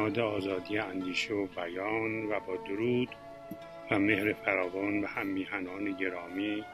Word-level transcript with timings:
بنیاد 0.00 0.18
آزادی 0.18 0.78
اندیشه 0.78 1.34
و 1.34 1.46
بیان 1.46 2.24
و 2.24 2.40
با 2.40 2.56
درود 2.56 3.08
و 3.90 3.98
مهر 3.98 4.32
فراوان 4.32 5.04
و 5.04 5.06
هم 5.06 5.26
میهنان 5.26 5.92
گرامی 5.92 6.64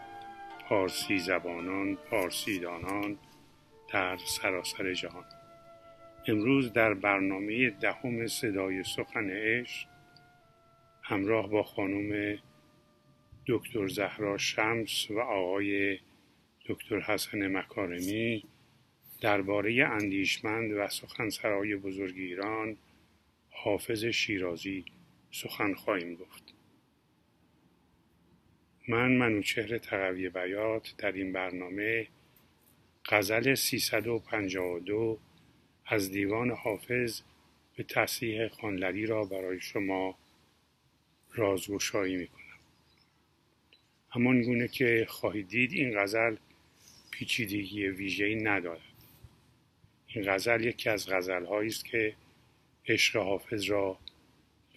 پارسی 0.69 1.19
زبانان 1.19 1.97
پارسی 1.97 2.59
دانان 2.59 3.19
در 3.93 4.17
سراسر 4.17 4.93
جهان. 4.93 5.25
امروز 6.29 6.73
در 6.73 6.95
برنامه 6.95 7.71
دهم 7.71 8.27
صدای 8.27 8.85
سخن 8.85 9.31
عشق 9.31 9.89
همراه 11.03 11.51
با 11.51 11.63
خانم 11.63 12.39
دکتر 13.47 13.89
زهرا 13.89 14.39
شمس 14.39 15.11
و 15.11 15.21
آقای 15.21 15.99
دکتر 16.69 17.01
حسن 17.01 17.57
مکارمی 17.57 18.45
درباره 19.21 19.85
اندیشمند 19.85 20.73
و 20.73 20.89
سخنسرای 20.89 21.77
بزرگ 21.77 22.15
ایران 22.17 22.77
حافظ 23.63 24.05
شیرازی 24.05 24.85
سخن 25.31 25.75
خواهیم 25.75 26.15
گفت. 26.15 26.43
من 28.89 29.13
منوچهر 29.13 29.79
تقوی 29.79 30.29
بیات 30.29 30.95
در 30.99 31.13
این 31.13 31.33
برنامه 31.33 32.09
غزل 33.05 33.55
352 33.55 35.19
از 35.87 36.11
دیوان 36.11 36.51
حافظ 36.51 37.21
به 37.77 37.83
تصحیح 37.83 38.49
خانلری 38.49 39.07
را 39.07 39.25
برای 39.25 39.61
شما 39.61 40.19
رازگشایی 41.35 42.17
می 42.17 42.27
کنم 42.27 42.43
همان 44.11 44.43
گونه 44.43 44.69
که 44.69 45.07
خواهید 45.09 45.49
دید 45.49 45.73
این 45.73 45.99
غزل 45.99 46.37
پیچیدگی 47.11 47.87
ویژه‌ای 47.89 48.35
ندارد. 48.35 48.81
این 50.07 50.33
غزل 50.33 50.65
یکی 50.65 50.89
از 50.89 51.09
غزلهایی 51.09 51.69
است 51.69 51.85
که 51.85 52.15
عشق 52.89 53.17
حافظ 53.17 53.65
را 53.65 53.99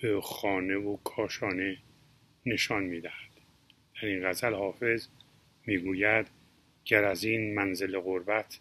به 0.02 0.21
خانه 0.21 0.75
و 0.75 0.97
کاشانه 0.97 1.77
نشان 2.45 2.83
می‌دهد. 2.83 3.29
در 4.01 4.07
این 4.07 4.29
غزل 4.29 4.53
حافظ 4.53 5.07
می‌گوید 5.66 6.27
گر 6.85 7.03
از 7.03 7.23
این 7.23 7.53
منزل 7.53 7.99
غربت 7.99 8.59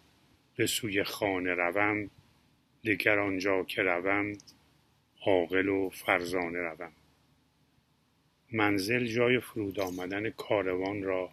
به 0.55 0.67
سوی 0.67 1.03
خانه 1.03 1.53
روم 1.53 2.09
دگر 2.83 3.19
آنجا 3.19 3.63
که 3.63 3.81
روم 3.81 4.37
عاقل 5.25 5.67
و 5.67 5.89
فرزانه 5.89 6.59
روم. 6.59 6.91
منزل 8.51 9.05
جای 9.05 9.39
فرود 9.39 9.79
آمدن 9.79 10.29
کاروان 10.29 11.03
را 11.03 11.29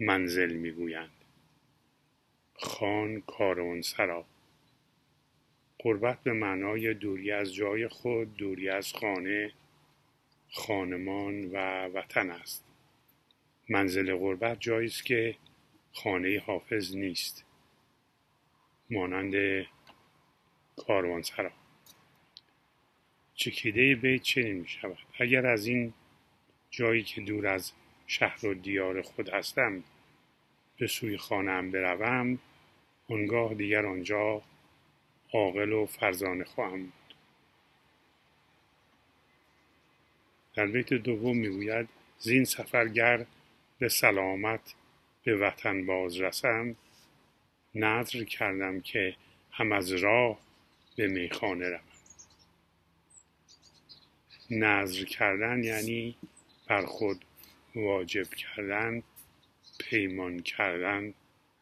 منزل 0.00 0.52
می‌گویند. 0.52 1.10
خان 2.54 3.22
سرا 3.82 4.24
قربت 5.82 6.22
به 6.22 6.32
معنای 6.32 6.94
دوری 6.94 7.32
از 7.32 7.54
جای 7.54 7.88
خود 7.88 8.36
دوری 8.36 8.68
از 8.68 8.92
خانه 8.92 9.52
خانمان 10.50 11.44
و 11.44 11.86
وطن 11.86 12.30
است. 12.30 12.64
منزل 13.68 14.16
غربت 14.16 14.60
جایی 14.60 14.86
است 14.86 15.04
که 15.04 15.36
خانه 15.92 16.42
حافظ 16.46 16.96
نیست. 16.96 17.44
مانند 18.90 19.66
کاروانسرا 20.76 21.50
چکیده 23.34 23.94
بیت 23.94 24.22
چنین 24.22 24.56
می 24.56 24.68
شود 24.68 24.98
اگر 25.18 25.46
از 25.46 25.66
این 25.66 25.92
جایی 26.70 27.02
که 27.02 27.20
دور 27.20 27.46
از 27.46 27.72
شهر 28.06 28.46
و 28.46 28.54
دیار 28.54 29.02
خود 29.02 29.28
هستم 29.28 29.84
به 30.78 30.86
سوی 30.86 31.16
خانم 31.16 31.70
بروم 31.70 32.38
آنگاه 33.08 33.54
دیگر 33.54 33.86
آنجا 33.86 34.42
عاقل 35.32 35.72
و 35.72 35.86
فرزانه 35.86 36.44
خواهم 36.44 36.82
بود. 36.82 37.14
در 40.54 40.66
بیت 40.66 40.94
دوم 40.94 41.36
می‌گوید 41.36 41.88
زین 42.18 42.44
سفرگر 42.44 43.26
به 43.78 43.88
سلامت 43.88 44.74
به 45.24 45.36
وطن 45.36 45.86
باز 45.86 46.20
رسم. 46.20 46.76
نظر 47.74 48.24
کردم 48.24 48.80
که 48.80 49.16
هم 49.50 49.72
از 49.72 49.92
راه 49.92 50.38
به 50.96 51.06
میخانه 51.06 51.68
روم. 51.68 51.80
نظر 54.50 55.04
کردن 55.04 55.64
یعنی 55.64 56.16
بر 56.66 56.86
خود 56.86 57.24
واجب 57.74 58.28
کردن 58.34 59.02
پیمان 59.78 60.40
کردن 60.40 61.14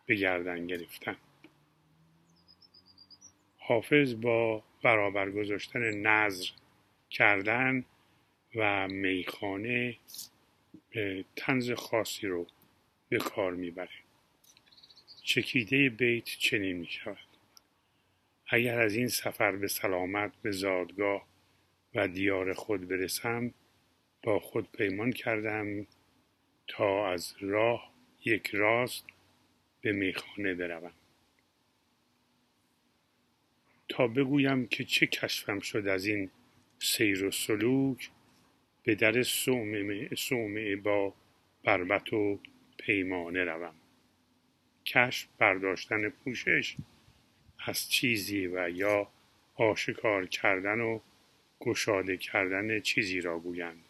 به 0.06 0.14
گردن 0.14 0.66
گرفتن. 0.66 1.16
حافظ 3.70 4.14
با 4.14 4.62
برابر 4.82 5.30
گذاشتن 5.30 5.80
نظر 5.80 6.44
کردن 7.10 7.84
و 8.54 8.88
میخانه 8.88 9.96
تنز 11.36 11.70
خاصی 11.70 12.26
رو 12.26 12.46
به 13.08 13.18
کار 13.18 13.54
می‌بره. 13.54 13.98
چکیده 15.22 15.90
بیت 15.90 16.24
چنین 16.24 16.76
می 16.76 16.86
شود 16.86 17.16
اگر 18.46 18.80
از 18.80 18.94
این 18.94 19.08
سفر 19.08 19.56
به 19.56 19.68
سلامت 19.68 20.32
به 20.42 20.50
زادگاه 20.50 21.26
و 21.94 22.08
دیار 22.08 22.52
خود 22.52 22.88
برسم 22.88 23.54
با 24.22 24.40
خود 24.40 24.72
پیمان 24.72 25.12
کردم 25.12 25.86
تا 26.66 27.08
از 27.08 27.34
راه 27.40 27.92
یک 28.24 28.46
راست 28.46 29.04
به 29.80 29.92
میخانه 29.92 30.54
بروم. 30.54 30.92
تا 33.90 34.06
بگویم 34.06 34.66
که 34.66 34.84
چه 34.84 35.06
کشفم 35.06 35.60
شد 35.60 35.86
از 35.86 36.06
این 36.06 36.30
سیر 36.78 37.24
و 37.24 37.30
سلوک 37.30 38.10
به 38.82 38.94
در 38.94 39.22
سومه 39.22 40.76
با 40.76 41.14
بربت 41.64 42.12
و 42.12 42.40
پیمانه 42.78 43.44
روم. 43.44 43.74
کشف 44.86 45.28
برداشتن 45.38 46.08
پوشش 46.08 46.76
از 47.66 47.90
چیزی 47.90 48.46
و 48.46 48.70
یا 48.70 49.08
آشکار 49.54 50.26
کردن 50.26 50.80
و 50.80 51.00
گشاده 51.60 52.16
کردن 52.16 52.80
چیزی 52.80 53.20
را 53.20 53.38
گویند. 53.38 53.84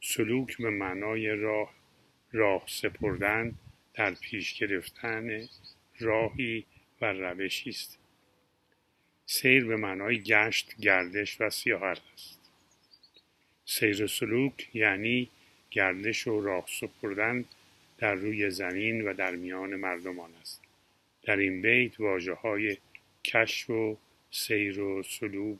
سلوک 0.00 0.56
به 0.56 0.70
معنای 0.70 1.28
راه 1.28 1.74
راه 2.32 2.64
سپردن 2.66 3.54
در 3.94 4.14
پیش 4.14 4.54
گرفتن 4.54 5.48
راهی 5.98 6.66
و 7.00 7.12
روشی 7.12 7.70
است. 7.70 7.99
سیر 9.32 9.64
به 9.64 9.76
معنای 9.76 10.18
گشت 10.18 10.74
گردش 10.80 11.40
و 11.40 11.50
سیاحت 11.50 12.00
است. 12.14 12.40
سیر 13.64 14.06
سلوک 14.06 14.68
یعنی 14.74 15.30
گردش 15.70 16.26
و 16.26 16.40
راه 16.40 16.64
سپردن 16.68 17.44
در 17.98 18.14
روی 18.14 18.50
زمین 18.50 19.08
و 19.08 19.14
در 19.14 19.30
میان 19.30 19.76
مردمان 19.76 20.30
است. 20.40 20.62
در 21.22 21.36
این 21.36 21.62
بیت 21.62 22.00
واجه 22.00 22.32
های 22.32 22.76
کشف 23.24 23.70
و 23.70 23.98
سیر 24.30 24.80
و 24.80 25.02
سلوک 25.02 25.58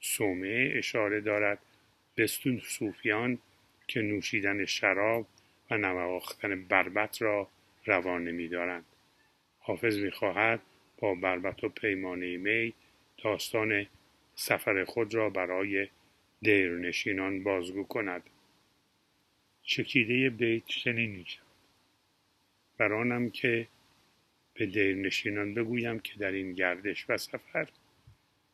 سومه 0.00 0.72
اشاره 0.74 1.20
دارد 1.20 1.58
به 2.14 2.26
صوفیان 2.62 3.38
که 3.86 4.00
نوشیدن 4.00 4.64
شراب 4.64 5.26
و 5.70 5.76
نواختن 5.76 6.64
بربت 6.64 7.22
را 7.22 7.48
روانه 7.84 8.32
میدارند. 8.32 8.84
حافظ 9.58 9.98
می‌خواهد 9.98 10.60
با 10.98 11.14
بربط 11.14 11.64
و 11.64 11.68
پیمانه 11.68 12.36
می 12.36 12.74
داستان 13.24 13.86
سفر 14.34 14.84
خود 14.84 15.14
را 15.14 15.30
برای 15.30 15.88
دیرنشینان 16.42 17.42
بازگو 17.42 17.84
کند. 17.84 18.30
چکیده 19.62 20.30
بیت 20.30 20.66
چنین 20.66 21.10
می‌شود. 21.10 21.46
بر 22.78 22.92
آنم 22.92 23.30
که 23.30 23.68
به 24.54 24.66
دیرنشینان 24.66 25.54
بگویم 25.54 25.98
که 25.98 26.18
در 26.18 26.32
این 26.32 26.52
گردش 26.52 27.10
و 27.10 27.16
سفر 27.16 27.68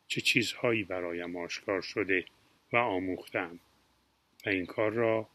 چه 0.07 0.21
چیزهایی 0.21 0.83
برایم 0.83 1.35
آشکار 1.35 1.81
شده 1.81 2.25
و 2.73 2.77
آموختم 2.77 3.59
و 4.45 4.49
این 4.49 4.65
کار 4.65 4.91
را 4.91 5.29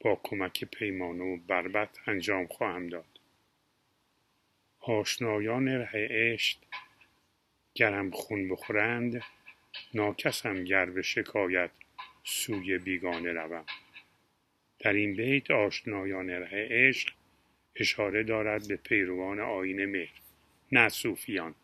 با 0.00 0.20
کمک 0.24 0.64
پیمانه 0.64 1.24
و 1.24 1.36
بربت 1.36 1.98
انجام 2.06 2.46
خواهم 2.46 2.88
داد. 2.88 3.15
آشنایان 4.88 5.68
ره 5.68 6.08
عشق 6.10 6.58
گرم 7.74 8.10
خون 8.10 8.48
بخورند 8.48 9.22
ناکسم 9.94 10.64
گر 10.64 10.86
به 10.86 11.02
شکایت 11.02 11.70
سوی 12.24 12.78
بیگانه 12.78 13.32
روم. 13.32 13.64
در 14.78 14.92
این 14.92 15.16
بیت 15.16 15.50
آشنایان 15.50 16.30
ره 16.30 16.68
عشق 16.70 17.08
اشاره 17.76 18.22
دارد 18.22 18.68
به 18.68 18.76
پیروان 18.76 19.40
آین 19.40 19.84
مهر. 19.84 20.20
نه 20.72 20.88
صوفیان. 20.88 21.54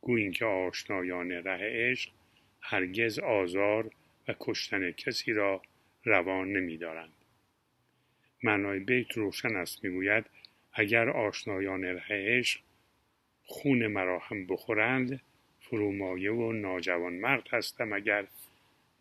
گویین 0.00 0.32
که 0.32 0.44
آشنایان 0.44 1.32
ره 1.32 1.90
عشق 1.90 2.10
هرگز 2.60 3.18
آزار 3.18 3.90
و 4.28 4.34
کشتن 4.40 4.90
کسی 4.90 5.32
را 5.32 5.62
روان 6.04 6.52
نمیدارند. 6.52 7.12
معنای 8.42 8.78
بیت 8.78 9.12
روشن 9.12 9.56
است 9.56 9.84
می‌گوید 9.84 10.26
اگر 10.78 11.10
آشنایان 11.10 11.84
ره 11.84 12.38
عشق 12.38 12.60
خون 13.44 13.86
مرا 13.86 14.18
هم 14.18 14.46
بخورند 14.46 15.20
فرومایه 15.60 16.32
و 16.32 16.52
ناجوان 16.52 17.12
مرد 17.12 17.48
هستم 17.50 17.92
اگر 17.92 18.26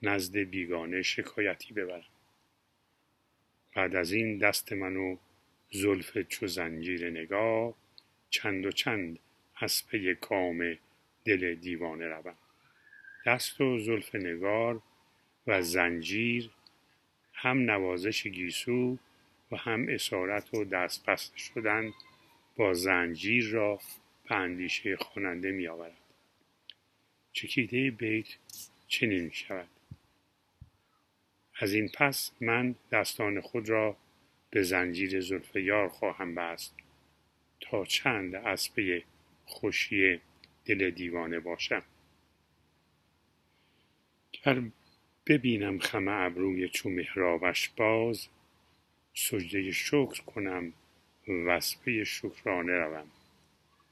نزد 0.02 0.38
بیگانه 0.38 1.02
شکایتی 1.02 1.74
ببرم. 1.74 2.04
بعد 3.76 3.96
از 3.96 4.12
این 4.12 4.38
دست 4.38 4.74
منو 4.74 5.18
زلف 5.72 6.18
چو 6.18 6.48
زنجیر 6.48 7.10
نگاه 7.10 7.74
چند 8.30 8.66
و 8.66 8.72
چند 8.72 9.20
از 9.56 9.88
پی 9.88 10.16
کام 10.16 10.78
دل 11.26 11.56
دیوانه 11.56 12.08
روم. 12.08 12.38
دست 13.26 13.62
و 13.62 13.80
زلف 13.80 14.16
نگار 14.16 14.82
و 15.48 15.62
زنجیر 15.62 16.50
هم 17.34 17.58
نوازش 17.58 18.28
گیسو 18.28 18.98
و 19.52 19.58
هم 19.58 19.86
اسارت 19.90 20.54
و 20.54 20.66
دست 20.66 21.06
بسته 21.06 21.38
شدن 21.38 21.94
با 22.56 22.74
زنجیر 22.74 23.50
را 23.50 23.80
به 24.30 24.36
اندیشه 24.36 24.96
خواننده 24.96 25.52
می 25.52 25.68
آورد 25.68 25.98
چکیده 27.34 27.92
بیت 27.92 28.28
چنین 28.88 29.24
می 29.24 29.34
شود 29.34 29.68
از 31.60 31.74
این 31.74 31.90
پس 31.90 32.32
من 32.42 32.76
دستان 32.92 33.42
خود 33.42 33.70
را 33.70 33.98
به 34.50 34.64
زنجیر 34.64 35.22
زلف 35.22 35.56
یار 35.56 35.90
خواهم 35.90 36.36
بست 36.36 36.76
تا 37.60 37.86
چند 37.86 38.36
اسبه 38.36 39.04
خوشی 39.46 40.22
دل 40.66 40.90
دیوانه 40.90 41.40
باشم. 41.40 41.84
گر 44.32 44.64
ببینم 45.26 45.80
خم 45.80 46.08
ابروی 46.08 46.70
چو 46.70 46.90
مهرابش 46.90 47.70
باز 47.70 48.28
سجده 49.20 49.72
شکر 49.72 50.22
کنم 50.22 50.74
وصفه 51.28 52.04
شکرانه 52.04 52.74
روم. 52.74 53.08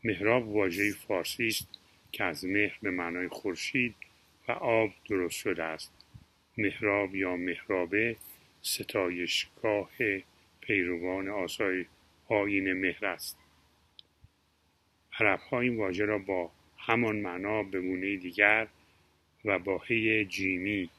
مهراب 0.03 0.47
واژه 0.47 0.91
فارسی 0.91 1.47
است 1.47 1.67
که 2.11 2.23
از 2.23 2.45
مهر 2.45 2.77
به 2.81 2.91
معنای 2.91 3.27
خورشید 3.27 3.95
و 4.47 4.51
آب 4.51 4.89
درست 5.09 5.35
شده 5.35 5.63
است. 5.63 5.91
محراب 6.57 7.15
یا 7.15 7.35
محرابه 7.35 8.15
ستایشگاه 8.61 9.89
پیروان 10.61 11.29
آسای 11.29 11.85
آین 12.27 12.73
مهر 12.73 13.05
است. 13.05 13.37
عربها 15.19 15.59
این 15.59 15.77
واژه 15.77 16.05
را 16.05 16.17
با 16.17 16.51
همان 16.77 17.15
معنا 17.15 17.63
به 17.63 17.81
گونه 17.81 18.15
دیگر 18.15 18.67
و 19.45 19.59
با 19.59 19.77
هی 19.77 20.25
جیمی 20.25 20.89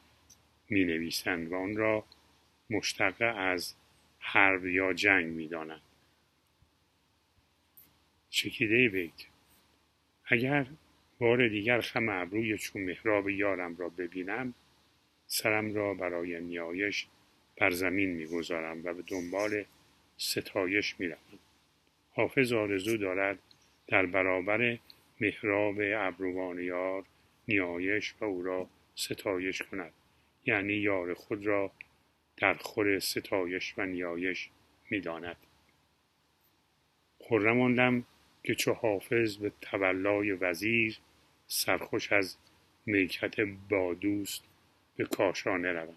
می 0.70 0.84
نویسند 0.84 1.52
و 1.52 1.56
آن 1.56 1.76
را 1.76 2.04
مشتق 2.70 3.34
از 3.36 3.74
حرب 4.28 4.66
یا 4.66 4.92
جنگ 4.92 5.26
می 5.26 5.48
دانند. 5.48 5.82
چکیده 8.30 8.88
بیت. 8.88 9.26
اگر 10.24 10.66
بار 11.18 11.48
دیگر 11.48 11.80
خم 11.80 12.08
ابروی 12.08 12.58
چون 12.58 12.82
محراب 12.82 13.28
یارم 13.28 13.76
را 13.76 13.88
ببینم 13.88 14.54
سرم 15.26 15.74
را 15.74 15.94
برای 15.94 16.40
نیایش 16.40 17.06
بر 17.56 17.70
زمین 17.70 18.10
می‌گذارم 18.10 18.84
و 18.84 18.94
به 18.94 19.02
دنبال 19.06 19.64
ستایش 20.16 21.00
می‌روم. 21.00 21.38
حافظ 22.10 22.52
آرزو 22.52 22.96
دارد 22.96 23.38
در 23.86 24.06
برابر 24.06 24.78
محراب 25.20 25.76
ابروان 25.80 26.58
یار 26.58 27.04
نیایش 27.48 28.14
و 28.20 28.24
او 28.24 28.42
را 28.42 28.68
ستایش 28.94 29.62
کند. 29.62 29.92
یعنی 30.46 30.72
یار 30.72 31.14
خود 31.14 31.46
را 31.46 31.72
در 32.36 32.54
خور 32.54 32.98
ستایش 32.98 33.74
و 33.78 33.86
نیایش 33.86 34.50
می‌داند. 34.90 35.36
خرم 37.18 38.06
که 38.44 38.54
چو 38.54 38.72
حافظ 38.72 39.36
به 39.36 39.52
تولای 39.60 40.32
وزیر 40.32 40.98
سرخوش 41.46 42.12
از 42.12 42.36
میکت 42.86 43.40
با 43.40 43.94
دوست 43.94 44.44
به 44.96 45.04
کاشانه 45.04 45.72
روم. 45.72 45.96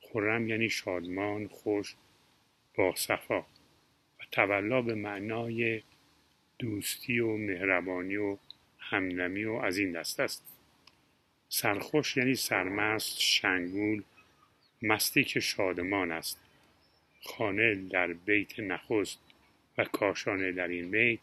خرم 0.00 0.48
یعنی 0.48 0.68
شادمان 0.68 1.48
خوش 1.48 1.96
با 2.74 2.94
صفا 2.94 3.40
و 3.40 4.22
تولا 4.32 4.82
به 4.82 4.94
معنای 4.94 5.82
دوستی 6.58 7.20
و 7.20 7.36
مهربانی 7.36 8.16
و 8.16 8.36
همنمی 8.78 9.44
و 9.44 9.52
از 9.52 9.78
این 9.78 9.92
دست 9.92 10.20
است. 10.20 10.44
سرخوش 11.48 12.16
یعنی 12.16 12.34
سرمست 12.34 13.20
شنگول 13.20 14.02
مستی 14.82 15.24
که 15.24 15.40
شادمان 15.40 16.12
است. 16.12 16.40
خانه 17.22 17.74
در 17.74 18.12
بیت 18.12 18.60
نخست 18.60 19.18
و 19.78 19.84
کاشانه 19.84 20.52
در 20.52 20.68
این 20.68 20.90
بیت 20.90 21.20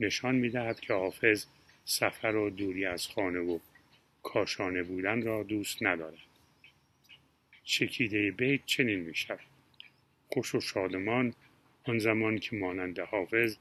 نشان 0.00 0.34
می‌دهد 0.34 0.80
که 0.80 0.94
حافظ 0.94 1.46
سفر 1.84 2.36
و 2.36 2.50
دوری 2.50 2.84
از 2.84 3.06
خانه 3.06 3.38
و 3.38 3.58
کاشانه 4.22 4.82
بودن 4.82 5.22
را 5.22 5.42
دوست 5.42 5.82
ندارد. 5.82 6.18
چکیده 7.64 8.30
بیت 8.30 8.60
چنین 8.66 8.98
می 8.98 9.14
شود 9.14 9.40
خوش 10.28 10.54
و 10.54 10.60
شادمان 10.60 11.34
آن 11.84 11.98
زمان 11.98 12.38
که 12.38 12.56
مانند 12.56 12.98
حافظ 12.98 13.56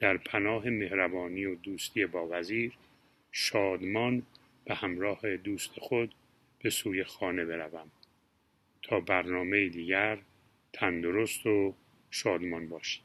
در 0.00 0.16
پناه 0.16 0.70
مهربانی 0.70 1.44
و 1.44 1.54
دوستی 1.54 2.06
با 2.06 2.28
وزیر 2.30 2.72
شادمان 3.32 4.22
به 4.64 4.74
همراه 4.74 5.36
دوست 5.36 5.70
خود 5.80 6.14
به 6.62 6.70
سوی 6.70 7.04
خانه 7.04 7.44
بروم. 7.44 7.90
تا 8.88 9.00
برنامه 9.00 9.68
دیگر 9.68 10.18
تندرست 10.72 11.46
و 11.46 11.74
شادمان 12.10 12.68
باشید. 12.68 13.04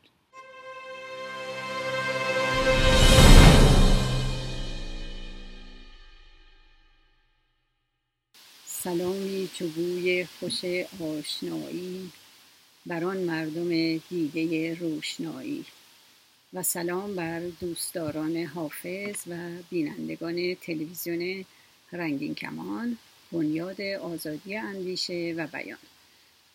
سلامی 8.66 9.50
چو 9.54 9.68
بوی 9.68 10.26
خوش 10.26 10.66
آشنایی 11.00 12.12
بر 12.86 13.04
آن 13.04 13.18
مردم 13.18 13.98
دیده 13.98 14.74
روشنایی 14.74 15.66
و 16.54 16.64
سلام 16.64 17.16
بر 17.16 17.40
دوستداران 17.40 18.38
حافظ 18.38 19.28
و 19.28 19.50
بینندگان 19.70 20.56
تلویزیون 20.56 21.46
رنگین 21.92 22.36
کمان 22.36 22.98
بنیاد 23.32 23.82
آزادی 23.82 24.56
اندیشه 24.56 25.34
و 25.38 25.48
بیان. 25.48 25.78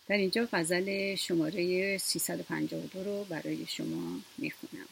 در 0.08 0.16
اینجا 0.16 0.48
غزل 0.52 1.14
شماره 1.14 1.98
352 1.98 3.04
رو 3.04 3.24
برای 3.24 3.66
شما 3.66 4.20
می‌خونم. 4.38 4.86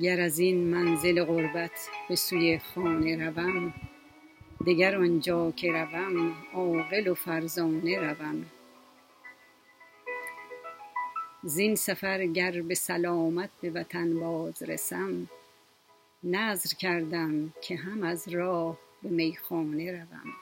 گر 0.00 0.20
از 0.20 0.38
این 0.38 0.64
منزل 0.64 1.24
غربت 1.24 1.88
به 2.08 2.16
سوی 2.16 2.58
خانه 2.58 3.26
روم 3.26 3.74
دگر 4.66 4.96
آنجا 4.96 5.50
که 5.50 5.72
روم 5.72 6.34
عاقل 6.52 7.08
و 7.08 7.14
فرزانه 7.14 7.98
روم. 7.98 8.46
زین 11.42 11.74
سفر 11.74 12.26
گر 12.26 12.62
به 12.62 12.74
سلامت 12.74 13.50
به 13.60 13.70
وطن 13.70 14.20
باز 14.20 14.62
رسم 14.62 15.28
نذر 16.24 16.74
کردم 16.74 17.52
که 17.62 17.76
هم 17.76 18.02
از 18.02 18.28
راه 18.28 18.78
به 19.02 19.08
میخانه 19.08 19.92
روم. 19.92 20.32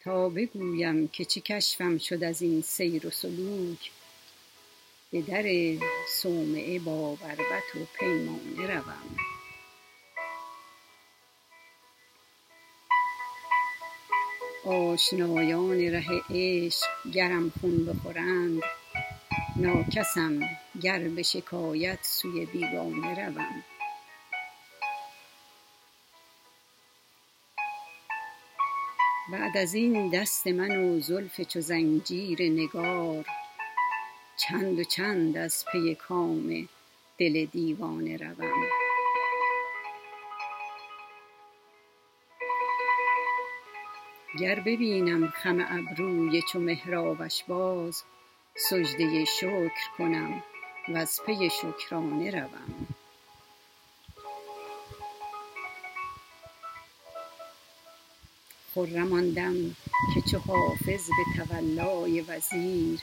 تا 0.00 0.28
بگویم 0.28 1.08
که 1.08 1.24
چه 1.24 1.40
کشفم 1.40 1.98
شد 1.98 2.24
از 2.24 2.42
این 2.42 2.62
سیر 2.62 3.06
و 3.06 3.10
سلوک 3.10 3.90
به 5.12 5.22
در 5.22 5.44
صومعه 6.08 6.78
با 6.78 7.14
بربط 7.14 7.74
و 7.74 7.78
پیمانه 7.98 8.74
روم. 8.74 9.16
آشنایان 14.64 15.80
ره 15.80 16.22
عشق 16.30 16.86
گرم 17.12 17.52
خون 17.60 17.84
بخورند 17.86 18.62
ناکسم 19.56 20.40
گر 20.82 20.98
به 20.98 21.22
شکایت 21.22 21.98
سوی 22.02 22.46
بیگانه 22.46 23.26
روم. 23.26 23.64
بعد 29.32 29.56
از 29.56 29.74
این 29.74 30.10
دست 30.10 30.46
من 30.46 30.76
و 30.76 31.00
زلف 31.00 31.40
چو 31.40 31.60
زنجیر 31.60 32.42
نگار 32.42 33.24
چند 34.38 34.78
و 34.78 34.84
چند 34.84 35.36
از 35.36 35.64
پی 35.72 35.94
کام 35.94 36.68
دل 37.18 37.44
دیوانه 37.44 38.16
روم. 38.16 38.66
گر 44.40 44.60
ببینم 44.60 45.28
خم 45.28 45.66
ابروی 45.68 46.42
چو 46.42 46.60
مهرابش 46.60 47.44
باز 47.48 48.02
سجده 48.56 49.24
شکر 49.24 49.90
کنم 49.98 50.42
وز 50.88 51.20
پی 51.26 51.50
شکرانه 51.50 52.30
روم. 52.30 52.86
خرم 58.74 59.12
آن 59.12 59.30
دم 59.30 59.76
که 60.14 60.20
چو 60.30 60.38
حافظ 60.38 61.08
به 61.08 61.44
تولای 61.44 62.20
وزیر 62.20 63.00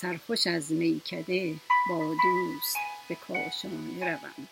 سرخوش 0.00 0.46
از 0.46 0.72
میکده 0.72 1.54
با 1.90 2.14
دوست 2.22 2.76
به 3.08 3.14
کاشانه 3.14 4.04
روم. 4.04 4.48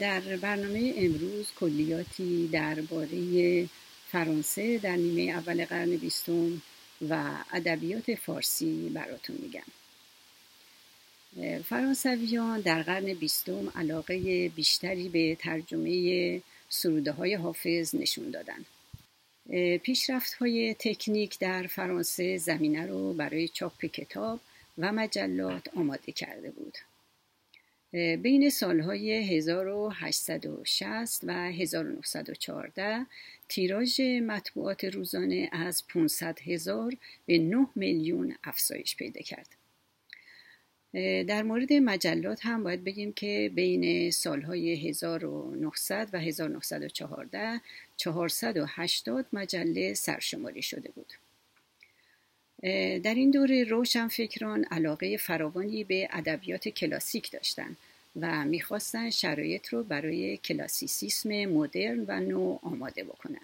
در 0.00 0.20
برنامه 0.20 0.94
امروز 0.96 1.46
کلیاتی 1.60 2.48
درباره 2.52 3.68
فرانسه 4.12 4.78
در 4.78 4.96
نیمه 4.96 5.32
اول 5.32 5.64
قرن 5.64 5.96
بیستم 5.96 6.62
و 7.08 7.30
ادبیات 7.52 8.14
فارسی 8.14 8.90
براتون 8.94 9.36
میگم. 9.42 9.62
فرانسویان 11.62 12.60
در 12.60 12.82
قرن 12.82 13.14
بیستم 13.14 13.72
علاقه 13.74 14.48
بیشتری 14.48 15.08
به 15.08 15.34
ترجمه 15.40 16.42
سروده 16.68 17.12
های 17.12 17.34
حافظ 17.34 17.94
نشون 17.94 18.30
دادن 18.30 18.64
پیشرفت 19.78 20.34
های 20.34 20.74
تکنیک 20.78 21.38
در 21.38 21.66
فرانسه 21.66 22.36
زمینه 22.36 22.86
رو 22.86 23.12
برای 23.12 23.48
چاپ 23.48 23.84
کتاب 23.84 24.40
و 24.78 24.92
مجلات 24.92 25.76
آماده 25.76 26.12
کرده 26.12 26.50
بود 26.50 26.78
بین 28.22 28.50
سالهای 28.50 29.12
1860 29.12 31.24
و 31.24 31.32
1914 31.32 33.06
تیراژ 33.48 34.00
مطبوعات 34.00 34.84
روزانه 34.84 35.48
از 35.52 35.86
500 35.88 36.40
هزار 36.40 36.96
به 37.26 37.38
9 37.38 37.66
میلیون 37.74 38.34
افزایش 38.44 38.96
پیدا 38.96 39.20
کرد. 39.20 39.57
در 41.28 41.42
مورد 41.42 41.72
مجلات 41.72 42.46
هم 42.46 42.62
باید 42.62 42.84
بگیم 42.84 43.12
که 43.12 43.50
بین 43.54 44.10
سالهای 44.10 44.88
1900 44.88 46.08
و 46.12 46.18
1914 46.18 47.60
480 47.96 49.26
مجله 49.32 49.94
سرشماری 49.94 50.62
شده 50.62 50.90
بود. 50.90 51.12
در 53.02 53.14
این 53.14 53.30
دوره 53.30 53.64
روشنفکران 53.64 54.64
علاقه 54.64 55.16
فراوانی 55.16 55.84
به 55.84 56.08
ادبیات 56.12 56.68
کلاسیک 56.68 57.30
داشتند 57.30 57.76
و 58.20 58.44
می‌خواستن 58.44 59.10
شرایط 59.10 59.68
رو 59.68 59.82
برای 59.82 60.36
کلاسیسیسم 60.36 61.28
مدرن 61.44 62.04
و 62.08 62.20
نو 62.20 62.58
آماده 62.62 63.04
بکنن. 63.04 63.40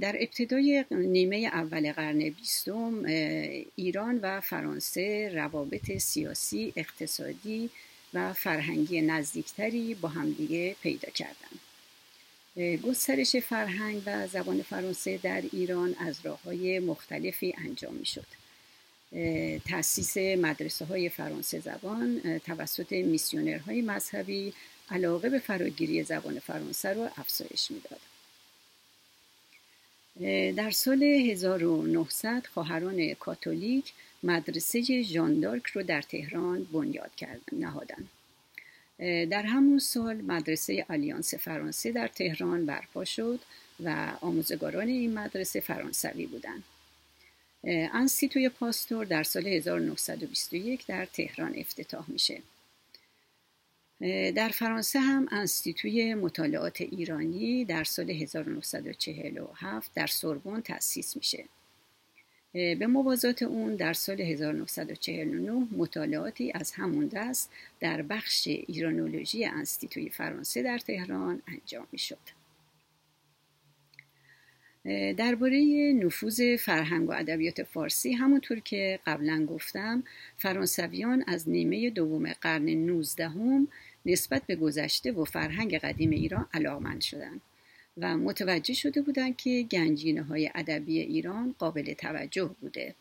در 0.00 0.16
ابتدای 0.20 0.84
نیمه 0.90 1.36
اول 1.36 1.92
قرن 1.92 2.18
بیستم 2.18 3.04
ایران 3.76 4.18
و 4.22 4.40
فرانسه 4.40 5.30
روابط 5.34 5.98
سیاسی، 5.98 6.72
اقتصادی 6.76 7.70
و 8.14 8.32
فرهنگی 8.32 9.00
نزدیکتری 9.00 9.94
با 9.94 10.08
همدیگه 10.08 10.76
پیدا 10.82 11.08
کردند. 11.10 11.60
گسترش 12.82 13.36
فرهنگ 13.36 14.02
و 14.06 14.26
زبان 14.26 14.62
فرانسه 14.62 15.18
در 15.22 15.42
ایران 15.52 15.96
از 15.98 16.16
راه 16.24 16.42
های 16.42 16.78
مختلفی 16.78 17.54
انجام 17.58 17.94
می 17.94 18.06
شد. 18.06 18.26
تأسیس 19.64 20.16
مدرسه 20.16 20.84
های 20.84 21.08
فرانسه 21.08 21.60
زبان 21.60 22.38
توسط 22.38 22.92
میسیونرهای 22.92 23.82
مذهبی 23.82 24.52
علاقه 24.90 25.28
به 25.28 25.38
فراگیری 25.38 26.02
زبان 26.02 26.38
فرانسه 26.38 26.88
رو 26.88 27.08
افزایش 27.16 27.70
می‌داد. 27.70 28.00
در 30.56 30.70
سال 30.70 31.02
1900 31.02 32.46
خواهران 32.46 33.14
کاتولیک 33.14 33.92
مدرسه 34.22 35.02
ژاندارک 35.02 35.66
رو 35.66 35.82
در 35.82 36.02
تهران 36.02 36.66
بنیاد 36.72 37.10
کردن. 37.14 38.08
در 39.24 39.42
همون 39.42 39.78
سال 39.78 40.16
مدرسه 40.16 40.86
آلیانس 40.90 41.34
فرانسه 41.34 41.92
در 41.92 42.08
تهران 42.08 42.66
برپا 42.66 43.04
شد 43.04 43.40
و 43.84 44.12
آموزگاران 44.20 44.88
این 44.88 45.14
مدرسه 45.14 45.60
فرانسوی 45.60 46.26
بودند. 46.26 46.64
انستیتوی 47.64 48.48
پاستور 48.48 49.04
در 49.04 49.22
سال 49.22 49.46
1921 49.46 50.86
در 50.86 51.06
تهران 51.06 51.54
افتتاح 51.56 52.04
میشه. 52.08 52.42
در 54.34 54.48
فرانسه 54.48 55.00
هم 55.00 55.28
انستیتوی 55.30 56.14
مطالعات 56.14 56.80
ایرانی 56.80 57.64
در 57.64 57.84
سال 57.84 58.10
1947 58.10 59.90
در 59.94 60.06
سوربن 60.06 60.60
تأسیس 60.60 61.16
میشه. 61.16 61.44
به 62.52 62.86
موازات 62.86 63.42
اون 63.42 63.76
در 63.76 63.92
سال 63.92 64.20
1949 64.20 65.66
مطالعاتی 65.72 66.52
از 66.54 66.72
همون 66.72 67.06
دست 67.06 67.50
در 67.80 68.02
بخش 68.02 68.48
ایرانولوژی 68.48 69.44
انستیتوی 69.44 70.08
فرانسه 70.08 70.62
در 70.62 70.78
تهران 70.78 71.42
انجام 71.48 71.86
می 71.92 71.98
شد. 71.98 72.40
درباره 75.16 75.92
نفوذ 76.02 76.56
فرهنگ 76.58 77.08
و 77.08 77.12
ادبیات 77.12 77.62
فارسی 77.62 78.12
همونطور 78.12 78.60
که 78.60 79.00
قبلا 79.06 79.46
گفتم 79.46 80.02
فرانسویان 80.36 81.24
از 81.26 81.48
نیمه 81.48 81.90
دوم 81.90 82.32
قرن 82.32 82.68
19 82.68 83.28
هم 83.28 83.68
نسبت 84.06 84.42
به 84.46 84.56
گذشته 84.56 85.12
و 85.12 85.24
فرهنگ 85.24 85.78
قدیم 85.78 86.10
ایران 86.10 86.46
علاقمند 86.54 87.00
شدند 87.00 87.40
و 87.96 88.16
متوجه 88.16 88.74
شده 88.74 89.02
بودند 89.02 89.36
که 89.36 89.66
گنجینه 89.70 90.22
های 90.22 90.50
ادبی 90.54 90.98
ایران 90.98 91.54
قابل 91.58 91.94
توجه 91.94 92.50
بوده 92.60 92.94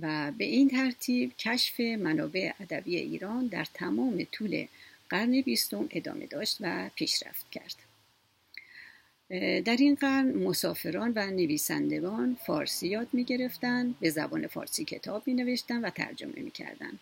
و 0.00 0.32
به 0.38 0.44
این 0.44 0.68
ترتیب 0.68 1.32
کشف 1.38 1.80
منابع 1.80 2.52
ادبی 2.60 2.96
ایران 2.96 3.46
در 3.46 3.66
تمام 3.74 4.26
طول 4.32 4.66
قرن 5.08 5.40
بیستم 5.40 5.88
ادامه 5.90 6.26
داشت 6.26 6.56
و 6.60 6.90
پیشرفت 6.94 7.50
کرد. 7.50 7.76
در 9.64 9.76
این 9.76 9.94
قرن 9.94 10.32
مسافران 10.32 11.12
و 11.16 11.30
نویسندگان 11.30 12.36
فارسی 12.46 12.88
یاد 12.88 13.08
می 13.12 13.24
گرفتن، 13.24 13.94
به 14.00 14.10
زبان 14.10 14.46
فارسی 14.46 14.84
کتاب 14.84 15.22
می 15.26 15.34
نوشتن 15.34 15.84
و 15.84 15.90
ترجمه 15.90 16.40
می 16.40 16.50
کردن. 16.50 16.98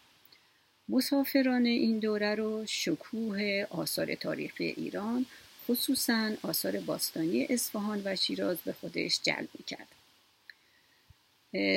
مسافران 0.90 1.66
این 1.66 1.98
دوره 1.98 2.34
رو 2.34 2.66
شکوه 2.66 3.66
آثار 3.70 4.14
تاریخی 4.14 4.64
ایران 4.64 5.26
خصوصا 5.68 6.32
آثار 6.42 6.80
باستانی 6.80 7.46
اصفهان 7.50 8.02
و 8.04 8.16
شیراز 8.16 8.56
به 8.64 8.72
خودش 8.72 9.20
جلب 9.22 9.48
کرد. 9.66 9.88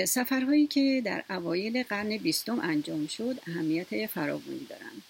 سفرهایی 0.07 0.67
که 0.67 1.01
در 1.05 1.23
اوایل 1.29 1.83
قرن 1.83 2.17
بیستم 2.17 2.59
انجام 2.59 3.07
شد 3.07 3.39
اهمیت 3.47 4.07
فراوانی 4.07 4.67
دارند. 4.69 5.03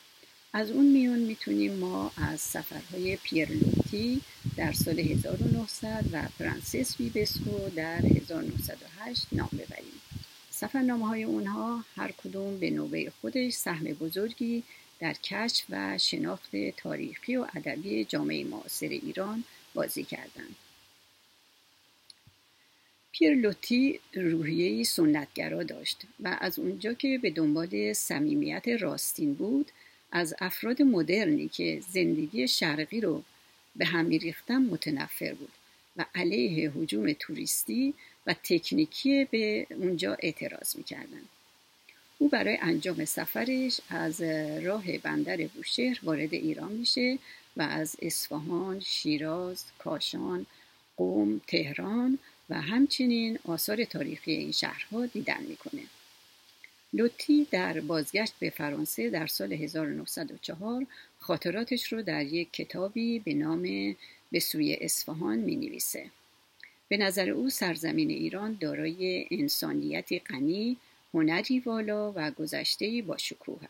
از 0.54 0.72
اون 0.72 0.86
میون 0.86 1.20
می‌تونیم 1.20 1.74
ما 1.74 2.12
از 2.18 2.40
سفرهای 2.42 3.16
پیرلوتی 3.16 4.22
در 4.58 4.72
سال 4.72 5.00
1900 5.00 6.06
و 6.12 6.22
فرانسیس 6.38 7.00
ویبسکو 7.00 7.70
در 7.76 8.06
1908 8.06 9.28
نام 9.32 9.50
ببریم. 9.54 10.02
سفرنامه 10.64 11.08
های 11.08 11.24
اونها 11.24 11.86
هر 11.96 12.12
کدوم 12.12 12.60
به 12.60 12.70
نوبه 12.70 13.12
خودش 13.22 13.54
سهم 13.54 13.86
بزرگی 13.86 14.64
در 15.00 15.14
کشف 15.14 15.66
و 15.70 15.98
شناخت 15.98 16.56
تاریخی 16.78 17.36
و 17.36 17.48
ادبی 17.56 18.06
جامعه 18.06 18.44
معاصر 18.44 18.88
ایران 18.88 19.44
بازی 19.74 20.04
کردند. 20.04 20.56
پیرلوتی 23.12 24.00
روحیه 24.14 24.84
سنتگرا 24.84 25.64
داشت 25.64 26.02
و 26.20 26.38
از 26.42 26.60
اونجا 26.60 26.94
که 26.94 27.20
به 27.22 27.30
دنبال 27.30 27.94
صمیمیت 27.94 28.68
راستین 28.68 29.34
بود 29.34 29.72
از 30.12 30.36
افراد 30.40 30.82
مدرنی 30.82 31.48
که 31.48 31.82
زندگی 31.90 32.48
شرقی 32.48 33.02
رو 33.02 33.24
به 33.76 33.86
هم 33.86 34.10
ریختن 34.10 34.62
متنفر 34.62 35.34
بود 35.34 35.52
و 35.98 36.06
علیه 36.16 36.70
حجوم 36.70 37.14
توریستی 37.14 37.94
و 38.28 38.36
تکنیکی 38.44 39.26
به 39.26 39.68
اونجا 39.70 40.18
اعتراض 40.20 40.76
می‌کردن 40.76 41.22
او 42.18 42.30
برای 42.30 42.58
انجام 42.62 43.06
سفرش 43.06 43.82
از 43.90 44.22
راه 44.64 44.98
بندر 44.98 45.38
بوشهر 45.38 46.00
وارد 46.04 46.34
ایران 46.34 46.72
میشه 46.72 47.20
و 47.58 47.62
از 47.62 47.96
اصفهان، 48.02 48.80
شیراز، 48.80 49.64
کاشان، 49.80 50.46
قوم، 50.98 51.42
تهران 51.48 52.20
و 52.50 52.62
همچنین 52.62 53.40
آثار 53.46 53.84
تاریخی 53.84 54.32
این 54.32 54.52
شهرها 54.52 55.06
دیدن 55.06 55.44
می‌کنه. 55.44 55.84
لوتی 56.94 57.48
در 57.52 57.80
بازگشت 57.80 58.34
به 58.40 58.50
فرانسه 58.50 59.10
در 59.10 59.28
سال 59.28 59.54
1904 59.54 60.86
خاطراتش 61.20 61.94
رو 61.94 62.02
در 62.02 62.26
یک 62.26 62.52
کتابی 62.54 63.20
به 63.20 63.34
نام 63.34 63.96
به 64.32 64.40
سوی 64.40 64.78
اصفهان 64.82 65.38
می 65.38 65.56
نویسه. 65.56 66.10
به 66.94 66.98
نظر 66.98 67.30
او 67.30 67.50
سرزمین 67.50 68.10
ایران 68.10 68.58
دارای 68.60 69.28
انسانیتی 69.32 70.20
غنی، 70.20 70.78
هنری 71.14 71.60
والا 71.60 72.14
و 72.16 72.32
گذشته 72.32 73.02
با 73.02 73.18
شکوه 73.18 73.68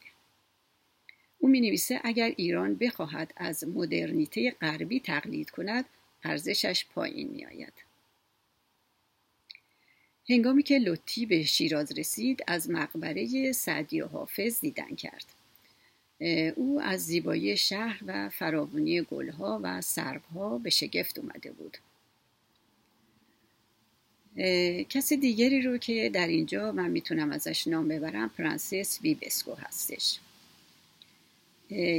او 1.40 1.50
می 1.50 1.62
نویسه 1.62 2.00
اگر 2.04 2.34
ایران 2.38 2.76
بخواهد 2.76 3.34
از 3.38 3.68
مدرنیته 3.68 4.52
غربی 4.52 5.00
تقلید 5.00 5.50
کند 5.50 5.86
ارزشش 6.24 6.86
پایین 6.86 7.28
می 7.28 7.46
آید. 7.46 7.74
هنگامی 10.30 10.64
که 10.64 10.80
لطی 10.80 11.26
به 11.26 11.44
شیراز 11.44 11.92
رسید 11.92 12.44
از 12.48 12.70
مقبره 12.70 13.52
سعدی 13.52 14.02
و 14.02 14.08
حافظ 14.08 14.60
دیدن 14.60 14.96
کرد. 14.96 15.26
او 16.56 16.82
از 16.82 17.06
زیبایی 17.06 17.58
شهر 17.58 18.00
و 18.06 18.30
فراوانی 18.30 19.02
گلها 19.02 19.60
و 19.64 19.82
سربها 19.82 20.58
به 20.58 20.70
شگفت 20.70 21.20
اومده 21.20 21.52
بود. 21.52 21.78
کسی 24.90 25.18
دیگری 25.18 25.62
رو 25.62 25.78
که 25.78 26.10
در 26.14 26.28
اینجا 26.28 26.72
من 26.72 26.92
می‌تونم 26.92 27.32
ازش 27.32 27.68
نام 27.68 27.88
ببرم 27.88 28.30
پرنسس 28.30 29.02
بیبسکو 29.02 29.56
هستش. 29.56 30.20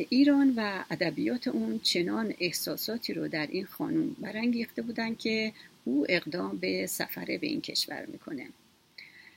ایران 0.09 0.55
و 0.57 0.85
ادبیات 0.91 1.49
اون 1.49 1.79
چنان 1.79 2.35
احساساتی 2.41 3.15
رو 3.15 3.29
در 3.29 3.47
این 3.47 3.65
خانوم 3.65 4.17
برانگیخته 4.21 4.83
بودن 4.83 5.15
که 5.15 5.53
او 5.85 6.07
اقدام 6.09 6.59
به 6.59 6.87
سفر 6.87 7.25
به 7.25 7.47
این 7.47 7.61
کشور 7.61 8.07
می‌کنه 8.07 8.49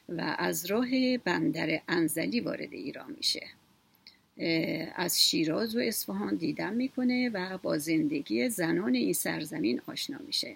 و 0.10 0.36
از 0.40 0.66
راه 0.66 1.18
بندر 1.18 1.82
انزلی 1.88 2.40
وارد 2.40 2.74
ایران 2.74 3.16
میشه. 3.18 3.48
از 4.96 5.22
شیراز 5.30 5.76
و 5.76 5.80
اصفهان 5.80 6.36
دیدن 6.36 6.74
می‌کنه 6.74 7.30
و 7.30 7.58
با 7.58 7.78
زندگی 7.78 8.50
زنان 8.50 8.96
این 8.96 9.14
سرزمین 9.14 9.82
آشنا 9.88 10.18
میشه. 10.28 10.56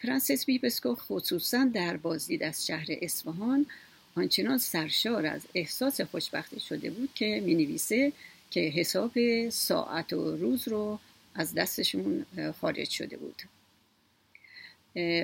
پرنسس 0.00 0.46
بیبسکو 0.46 0.94
خصوصا 0.94 1.70
در 1.74 1.96
بازدید 1.96 2.42
از 2.42 2.66
شهر 2.66 2.86
اصفهان 2.88 3.66
آنچنان 4.14 4.58
سرشار 4.58 5.26
از 5.26 5.42
احساس 5.54 6.00
خوشبختی 6.00 6.60
شده 6.60 6.90
بود 6.90 7.10
که 7.14 7.42
می 7.44 7.54
نویسه 7.54 8.12
که 8.50 8.60
حساب 8.60 9.12
ساعت 9.48 10.12
و 10.12 10.36
روز 10.36 10.68
رو 10.68 10.98
از 11.34 11.54
دستشون 11.54 12.26
خارج 12.60 12.90
شده 12.90 13.16
بود. 13.16 13.42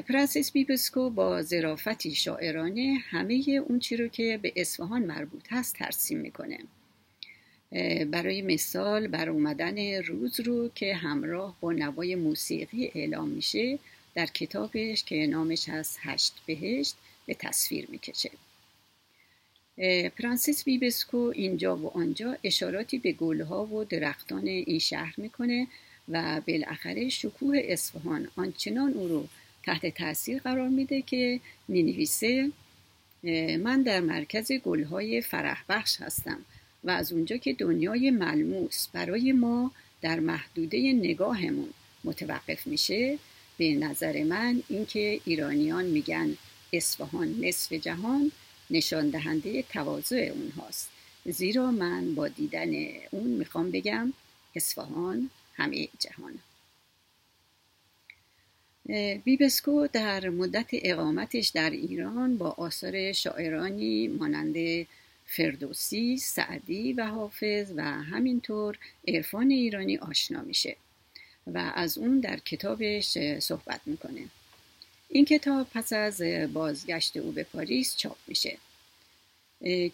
پرنسس 0.08 0.52
بیبسکو 0.52 1.10
با 1.10 1.42
ظرافتی 1.42 2.14
شاعرانه 2.14 2.98
همه 3.10 3.62
اون 3.68 3.78
چی 3.78 3.96
رو 3.96 4.08
که 4.08 4.38
به 4.42 4.52
اصفهان 4.56 5.02
مربوط 5.02 5.44
هست 5.50 5.74
ترسیم 5.74 6.18
می‌کنه. 6.18 6.58
برای 8.10 8.42
مثال 8.42 9.06
بر 9.06 9.28
اومدن 9.28 10.02
روز 10.02 10.40
رو 10.40 10.70
که 10.74 10.94
همراه 10.94 11.56
با 11.60 11.72
نوای 11.72 12.14
موسیقی 12.14 12.90
اعلام 12.94 13.28
میشه 13.28 13.78
در 14.14 14.26
کتابش 14.26 15.04
که 15.04 15.26
نامش 15.26 15.68
هست 15.68 15.98
هشت 16.02 16.32
بهشت 16.46 16.96
به 17.26 17.34
تصویر 17.34 17.86
می‌کشه. 17.90 18.30
پرنسس 20.18 20.64
بیبسکو 20.64 21.32
اینجا 21.34 21.76
و 21.76 21.86
آنجا 21.98 22.36
اشاراتی 22.44 22.98
به 22.98 23.12
گلها 23.12 23.66
و 23.66 23.84
درختان 23.84 24.46
این 24.46 24.78
شهر 24.78 25.14
می‌کنه 25.16 25.66
و 26.08 26.40
بالاخره 26.48 27.08
شکوه 27.08 27.58
اصفهان 27.64 28.28
آنچنان 28.36 28.92
او 28.92 29.08
رو 29.08 29.28
تحت 29.62 29.86
تاثیر 29.86 30.38
قرار 30.38 30.68
میده 30.68 31.02
که 31.02 31.40
می‌نویسه 31.68 32.50
من 33.58 33.82
در 33.82 34.00
مرکز 34.00 34.52
گلهای 34.52 35.20
فرح 35.20 35.64
بخش 35.68 36.00
هستم 36.00 36.38
و 36.84 36.90
از 36.90 37.12
اونجا 37.12 37.36
که 37.36 37.52
دنیای 37.52 38.10
ملموس 38.10 38.88
برای 38.92 39.32
ما 39.32 39.70
در 40.02 40.20
محدوده 40.20 40.92
نگاهمون 40.92 41.70
متوقف 42.04 42.66
میشه 42.66 43.18
به 43.56 43.74
نظر 43.74 44.22
من 44.22 44.62
اینکه 44.68 45.20
ایرانیان 45.24 45.84
میگن 45.84 46.36
اصفهان 46.72 47.40
نصف 47.40 47.72
جهان 47.72 48.32
نشان 48.70 49.10
دهنده 49.10 49.62
تواضع 49.62 50.32
اونهاست. 50.34 50.90
زیرا 51.26 51.70
من 51.70 52.14
با 52.14 52.28
دیدن 52.28 52.72
اون 53.10 53.30
می‌خوام 53.30 53.70
بگم 53.70 54.12
اصفهان 54.54 55.30
همه 55.54 55.88
جهان. 55.98 56.38
بیبسکو 59.24 59.86
در 59.92 60.28
مدت 60.28 60.68
اقامتش 60.72 61.48
در 61.48 61.70
ایران 61.70 62.38
با 62.38 62.50
آثار 62.50 63.12
شاعرانی 63.12 64.08
مانند 64.08 64.86
فردوسی، 65.26 66.16
سعدی 66.16 66.92
و 66.92 67.06
حافظ 67.06 67.72
و 67.76 67.82
همینطور 67.82 68.78
عرفان 69.08 69.50
ایرانی 69.50 69.98
آشنا 69.98 70.42
میشه. 70.42 70.76
و 71.46 71.72
از 71.74 71.98
اون 71.98 72.20
در 72.20 72.36
کتابش 72.36 73.18
صحبت 73.38 73.80
می‌کنه. 73.86 74.24
این 75.08 75.24
کتاب 75.24 75.66
پس 75.74 75.92
از 75.92 76.22
بازگشت 76.52 77.16
او 77.16 77.32
به 77.32 77.42
پاریس 77.44 77.96
چاپ 77.96 78.16
میشه. 78.26 78.58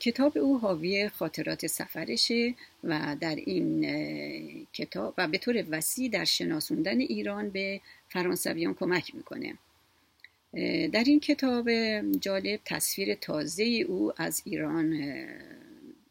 کتاب 0.01 0.39
او 0.39 0.59
حاوی 0.59 1.09
خاطرات 1.09 1.67
سفرشه 1.67 2.55
و 2.85 3.17
در 3.21 3.35
این 3.35 4.67
کتاب 4.73 5.15
و 5.19 5.29
به 5.29 5.39
طور 5.39 5.65
وسیع 5.71 6.11
در 6.11 6.25
شناسوندن 6.25 7.01
ایران 7.01 7.51
به 7.51 7.81
فرانسویان 8.09 8.75
کمک 8.75 9.15
می‌کنه. 9.15 9.55
در 10.89 11.05
این 11.07 11.21
کتاب 11.21 11.71
جالب 12.21 12.61
تصویر 12.65 13.15
تازه 13.15 13.65
او 13.65 14.13
از 14.17 14.43
ایران 14.45 14.91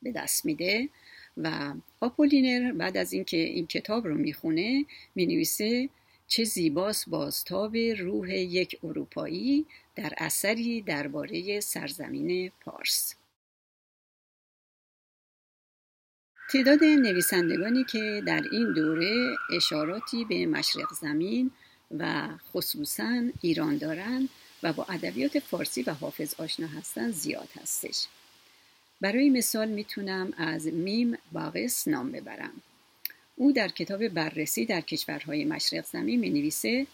به 0.02 0.12
دست 0.12 0.45
میده 0.45 0.89
و 1.38 1.73
آپولینر 2.02 2.72
بعد 2.72 2.98
از 2.98 3.14
اینکه 3.14 3.38
این 3.38 3.68
کتاب 3.68 4.08
رو 4.08 4.16
می‌خونه 4.16 4.86
می‌نویسه 5.16 5.90
چه 6.28 6.44
زیباست 6.44 7.10
بازتاب 7.10 7.78
روح 7.78 8.34
یک 8.34 8.80
اروپایی 8.84 9.66
در 9.96 10.14
اثری 10.18 10.82
درباره 10.82 11.60
سرزمین 11.60 12.52
پارس. 12.62 13.16
تعداد 16.52 16.84
نویسندگانی 16.84 17.84
که 17.84 18.22
در 18.28 18.44
این 18.52 18.74
دوره 18.74 19.36
اشاراتی 19.56 20.26
به 20.26 20.46
مشرق 20.46 20.94
زمین 21.02 21.52
و 21.92 22.30
خصوصا 22.54 23.30
ایران 23.42 23.78
دارند 23.78 24.30
و 24.64 24.74
با 24.74 24.84
ادبیات 24.84 25.40
فارسی 25.40 25.84
و 25.84 25.94
حافظ 25.94 26.34
آشنا 26.38 26.68
هستند 26.68 27.14
زیاد 27.14 27.50
هستش. 27.62 28.08
برای 29.02 29.30
مثال 29.30 29.68
می‌تونم 29.70 30.34
از 30.38 30.68
میم 30.68 31.18
باقس 31.32 31.88
نام 31.88 32.12
ببرم 32.12 32.62
او 33.36 33.52
در 33.52 33.68
کتاب 33.68 34.08
بررسی 34.08 34.66
در 34.66 34.82
کشورهای 34.82 35.46
مشرق 35.46 35.86
زمین 35.86 36.20
می 36.20 36.30
نویسه 36.30 36.88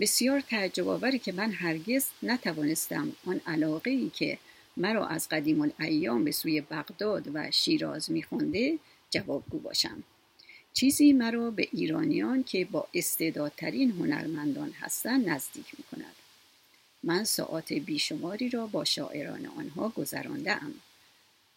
بسیار 0.00 0.40
تعجب 0.40 0.88
آوری 0.88 1.18
که 1.18 1.32
من 1.32 1.52
هرگز 1.52 2.06
نتوانستم 2.22 3.12
آن 3.26 3.40
علاقه 3.46 3.90
ای 3.90 4.10
که 4.10 4.38
مرا 4.76 5.06
از 5.06 5.28
قدیم 5.28 5.62
الایام 5.62 6.24
به 6.24 6.32
سوی 6.32 6.60
بغداد 6.60 7.30
و 7.34 7.50
شیراز 7.50 8.10
میخونده 8.10 8.78
جوابگو 9.10 9.58
باشم 9.58 10.02
چیزی 10.72 11.12
مرا 11.12 11.50
به 11.50 11.68
ایرانیان 11.72 12.42
که 12.42 12.64
با 12.64 12.88
استعدادترین 12.94 13.90
هنرمندان 13.90 14.72
هستند 14.72 15.28
نزدیک 15.28 15.66
می 15.78 15.84
کند. 15.92 16.14
من 17.02 17.24
ساعات 17.24 17.72
بیشماری 17.72 18.48
را 18.48 18.66
با 18.66 18.84
شاعران 18.84 19.46
آنها 19.46 19.88
گذراندم. 19.88 20.74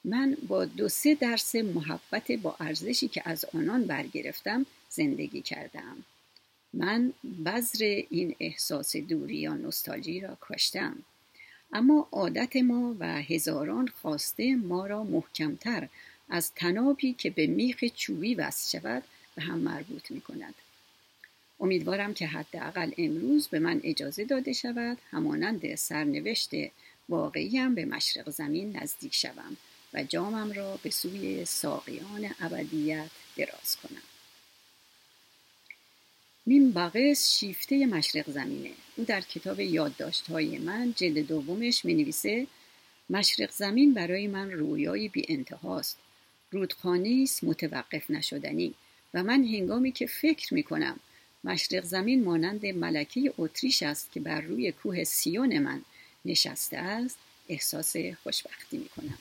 من 0.04 0.38
با 0.48 0.66
دو 0.66 0.90
سه 0.90 1.16
درس 1.16 1.56
محبت 1.56 2.32
با 2.32 2.56
ارزشی 2.60 3.08
که 3.08 3.22
از 3.26 3.46
آنان 3.54 3.84
برگرفتم 3.84 4.66
زندگی 4.90 5.42
کردم. 5.42 5.98
من 6.74 7.14
بذر 7.46 8.04
این 8.10 8.36
احساس 8.40 8.96
دوری 8.96 9.38
یا 9.38 9.54
نستالژی 9.54 10.20
را 10.20 10.36
کاشتم. 10.36 10.98
اما 11.74 12.08
عادت 12.12 12.56
ما 12.56 12.96
و 13.00 13.22
هزاران 13.22 13.88
خواسته 13.88 14.56
ما 14.56 14.88
را 14.88 15.04
محکمتر 15.04 15.90
از 16.30 16.54
تنابی 16.54 17.14
که 17.14 17.30
به 17.30 17.48
میخ 17.48 17.84
چوبی 17.96 18.36
وصل 18.36 18.80
شود 18.80 19.04
به 19.36 19.42
هم 19.42 19.60
مربوط 19.60 20.12
می 20.12 20.22
کند. 20.22 20.56
امیدوارم 21.60 22.14
که 22.14 22.28
حداقل 22.28 22.92
امروز 22.98 23.48
به 23.48 23.60
من 23.60 23.82
اجازه 23.84 24.26
داده 24.26 24.54
شود 24.54 24.98
همانند 25.12 25.76
سرنوشت 25.76 26.52
واقعیم 27.10 27.76
به 27.76 27.86
مشرق 27.86 28.30
زمین 28.30 28.78
نزدیک 28.78 29.16
شوم 29.16 29.58
و 29.94 30.04
جامم 30.04 30.52
را 30.52 30.80
به 30.84 30.90
سوی 30.90 31.46
ساقیان 31.46 32.36
ابدیت 32.40 33.10
دراز 33.38 33.78
کنم. 33.84 34.02
میم 36.46 36.72
باقس 36.72 37.32
شیفته 37.32 37.86
مشرق 37.86 38.30
زمینه. 38.30 38.72
او 38.96 39.06
در 39.06 39.22
کتاب 39.22 39.60
یادداشت‌های 39.60 40.58
من 40.58 40.94
جلد 40.98 41.28
دومش 41.28 41.86
می 41.86 41.94
نویسه 41.94 42.48
مشرق 43.10 43.52
زمین 43.52 43.94
برای 43.94 44.28
من 44.28 44.52
رویایی 44.52 45.10
بی 45.10 45.26
انتهاست 45.30 45.98
رودخانه 46.52 47.20
است 47.24 47.44
متوقف 47.44 48.10
نشدنی. 48.10 48.74
و 49.14 49.24
من 49.24 49.44
هنگامی 49.44 49.92
که 49.92 50.08
فکر 50.08 50.54
می 50.54 50.64
کنم 50.64 51.00
مشرق 51.44 51.84
زمین 51.84 52.24
مانند 52.24 52.66
ملکه 52.66 53.34
اتریش 53.38 53.84
است 53.84 54.12
که 54.12 54.20
بر 54.20 54.42
روی 54.42 54.72
کوه 54.72 55.04
سیون 55.04 55.60
من 55.60 55.82
نشسته 56.26 56.78
است 56.78 57.18
احساس 57.50 57.96
خوشبختی 58.24 58.78
می 58.78 58.90
کنم. 58.90 59.18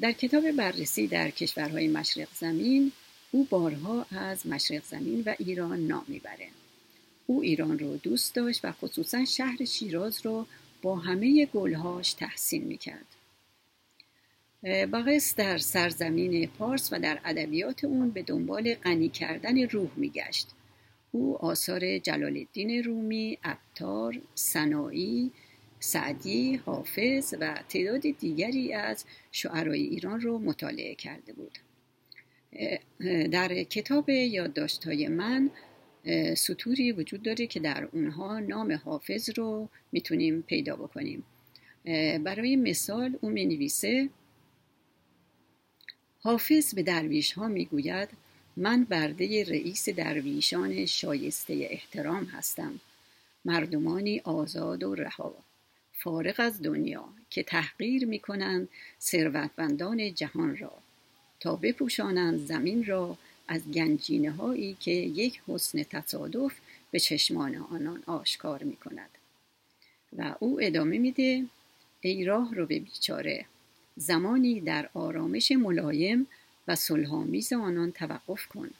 در 0.00 0.12
کتاب 0.12 0.50
بررسی 0.50 1.06
در 1.06 1.30
کشورهای 1.30 1.88
مشرق 1.88 2.28
زمین 2.34 2.92
او 3.30 3.44
بارها 3.50 4.06
از 4.10 4.46
مشرق 4.46 4.84
زمین 4.84 5.22
و 5.26 5.34
ایران 5.38 5.86
نام 5.86 6.04
می‌بره. 6.08 6.48
او 7.26 7.42
ایران 7.42 7.78
رو 7.78 7.96
دوست 7.96 8.34
داشت 8.34 8.64
و 8.64 8.72
خصوصا 8.72 9.24
شهر 9.24 9.64
شیراز 9.64 10.26
رو 10.26 10.46
با 10.82 10.96
همه 10.96 11.46
گلهاش 11.46 12.12
تحسین 12.12 12.64
می‌کرد. 12.64 13.06
باقس 14.90 15.34
در 15.34 15.58
سرزمین 15.58 16.46
پارس 16.46 16.92
و 16.92 16.98
در 16.98 17.20
ادبیات 17.24 17.84
اون 17.84 18.10
به 18.10 18.22
دنبال 18.22 18.74
غنی 18.74 19.08
کردن 19.08 19.68
روح 19.68 19.90
میگشت 19.96 20.48
او 21.12 21.38
آثار 21.38 21.98
جلال 21.98 22.36
الدین 22.36 22.84
رومی، 22.84 23.38
عطار، 23.44 24.20
سنایی، 24.34 25.30
سعدی، 25.84 26.56
حافظ 26.56 27.34
و 27.40 27.62
تعداد 27.68 28.00
دیگری 28.00 28.72
از 28.72 29.04
شعرای 29.32 29.82
ایران 29.82 30.20
رو 30.20 30.38
مطالعه 30.38 30.94
کرده 30.94 31.32
بود. 31.32 31.58
در 33.30 33.62
کتاب 33.62 34.08
یادداشت‌های 34.08 35.08
من 35.08 35.50
سطوری 36.36 36.92
وجود 36.92 37.22
داره 37.22 37.46
که 37.46 37.60
در 37.60 37.88
اونها 37.92 38.38
نام 38.40 38.72
حافظ 38.72 39.30
رو 39.38 39.68
می‌تونیم 39.92 40.42
پیدا 40.42 40.76
بکنیم. 40.76 41.24
برای 42.24 42.56
مثال 42.56 43.18
او 43.20 43.28
می 43.30 43.46
نویسه 43.46 44.08
حافظ 46.20 46.74
به 46.74 46.82
درویش 46.82 47.32
ها 47.32 47.48
می‌گوید 47.48 48.08
من 48.56 48.84
برده 48.84 49.44
رئیس 49.44 49.88
درویشان 49.88 50.86
شایسته 50.86 51.68
احترام 51.70 52.24
هستم. 52.24 52.80
مردمانی 53.44 54.20
آزاد 54.20 54.82
و 54.82 54.94
رها. 54.94 55.34
فارغ 56.04 56.34
از 56.38 56.62
دنیا 56.62 57.08
که 57.30 57.42
تحقیر 57.42 58.06
می 58.06 58.18
کنند 58.18 58.68
ثروتمندان 59.00 60.14
جهان 60.14 60.56
را 60.56 60.72
تا 61.40 61.56
بپوشانند 61.56 62.46
زمین 62.46 62.84
را 62.84 63.18
از 63.48 63.72
گنجینه 63.72 64.30
هایی 64.30 64.76
که 64.80 64.90
یک 64.90 65.40
حسن 65.48 65.82
تصادف 65.82 66.52
به 66.90 67.00
چشمان 67.00 67.56
آنان 67.56 68.02
آشکار 68.06 68.62
می 68.62 68.76
کند 68.76 69.10
و 70.18 70.34
او 70.38 70.58
ادامه 70.62 70.98
میده 70.98 71.44
ای 72.00 72.24
راه 72.24 72.54
رو 72.54 72.66
به 72.66 72.78
بیچاره 72.78 73.46
زمانی 73.96 74.60
در 74.60 74.88
آرامش 74.94 75.52
ملایم 75.52 76.26
و 76.68 76.76
صلحآمیز 76.76 77.52
آنان 77.52 77.92
توقف 77.92 78.46
کن. 78.46 78.70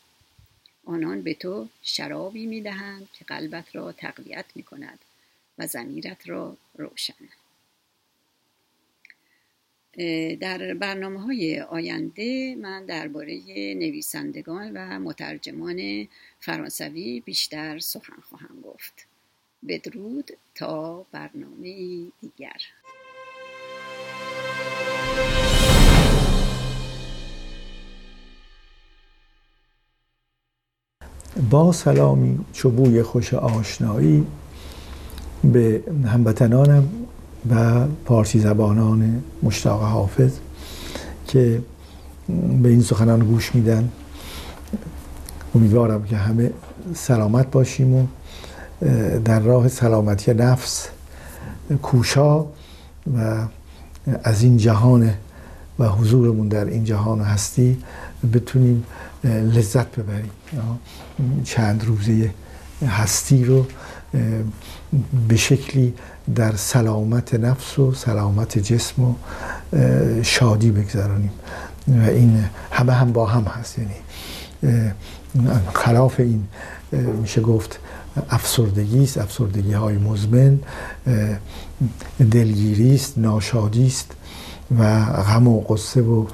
آنان 0.85 1.23
به 1.23 1.35
تو 1.35 1.69
شرابی 1.83 2.47
می‌دهند 2.47 3.09
که 3.13 3.25
قلبت 3.25 3.77
را 3.77 3.93
تقویت 3.93 4.45
می 4.55 4.63
کند 4.63 4.99
و 5.59 5.67
زمیرت 5.67 6.29
را 6.29 6.57
روشن. 6.75 7.15
در 10.41 10.75
برنامه 10.75 11.21
های 11.21 11.61
آینده 11.61 12.55
من 12.55 12.87
درباره 12.87 13.35
نویسندگان 13.75 14.73
و 14.75 14.99
مترجمان 14.99 16.09
فرانسوی 16.41 17.21
بیشتر 17.21 17.79
سخن 17.79 18.21
خواهم 18.23 18.61
گفت. 18.61 19.07
بدرود 19.69 20.31
تا 20.55 21.07
برنامه 21.13 22.07
دیگر. 22.21 22.61
با 31.51 31.73
سلامی 31.73 32.45
چوبوی 32.53 33.03
خوش 33.03 33.35
آشنایی 33.35 34.27
به 35.53 35.83
هموطنانم 36.07 36.89
و 37.51 37.87
پارسی 38.05 38.41
زبانان 38.41 39.23
مشتاق 39.43 39.83
حافظ 39.83 40.33
که 41.27 41.63
به 42.63 42.69
این 42.69 42.83
سخنان 42.83 43.19
گوش 43.21 43.55
میدن. 43.55 43.89
امیدوارم 45.55 46.05
که 46.05 46.17
همه 46.17 46.51
سلامت 46.95 47.51
باشیم 47.51 47.95
و 47.95 48.07
در 49.25 49.41
راه 49.41 49.69
سلامتی 49.69 50.35
نفس 50.35 50.89
کوشا 51.83 52.41
و 53.17 53.47
از 54.25 54.43
این 54.43 54.57
جهان 54.57 55.11
و 55.79 55.89
حضورمون 55.89 56.49
در 56.49 56.65
این 56.65 56.85
جهان 56.85 57.21
هستی 57.21 57.79
بتونیم 58.33 58.85
لذت 59.25 59.97
ببریم. 59.97 60.31
چند 61.45 61.85
روزه 61.85 62.31
هستی 62.87 63.45
رو 63.45 63.67
به 65.29 65.37
شکلی 65.37 65.95
در 66.35 66.57
سلامت 66.57 67.35
نفس 67.35 67.79
و 67.79 67.95
سلامت 67.95 68.59
جسم 68.59 69.03
و 69.03 69.15
شادی 70.23 70.71
بگذرانیم. 70.71 71.31
و 71.89 72.03
این 72.03 72.45
همه 72.71 72.93
هم 72.93 73.13
با 73.13 73.27
هم 73.27 73.45
هست. 73.45 73.79
یعنی 73.79 73.95
خلاف 75.75 76.21
این 76.21 76.45
میشه 77.21 77.41
گفت 77.41 77.79
افسردگی 78.31 79.05
است 79.05 79.19
افسردگی 79.19 79.73
های 79.73 79.99
مزمن 79.99 80.61
دلگیری 82.31 82.95
است 82.95 83.19
ناشادی 83.19 83.87
است 83.87 84.13
و 84.79 85.05
غم 85.05 85.49
و 85.49 85.61
قصه 85.61 86.03
و 86.03 86.27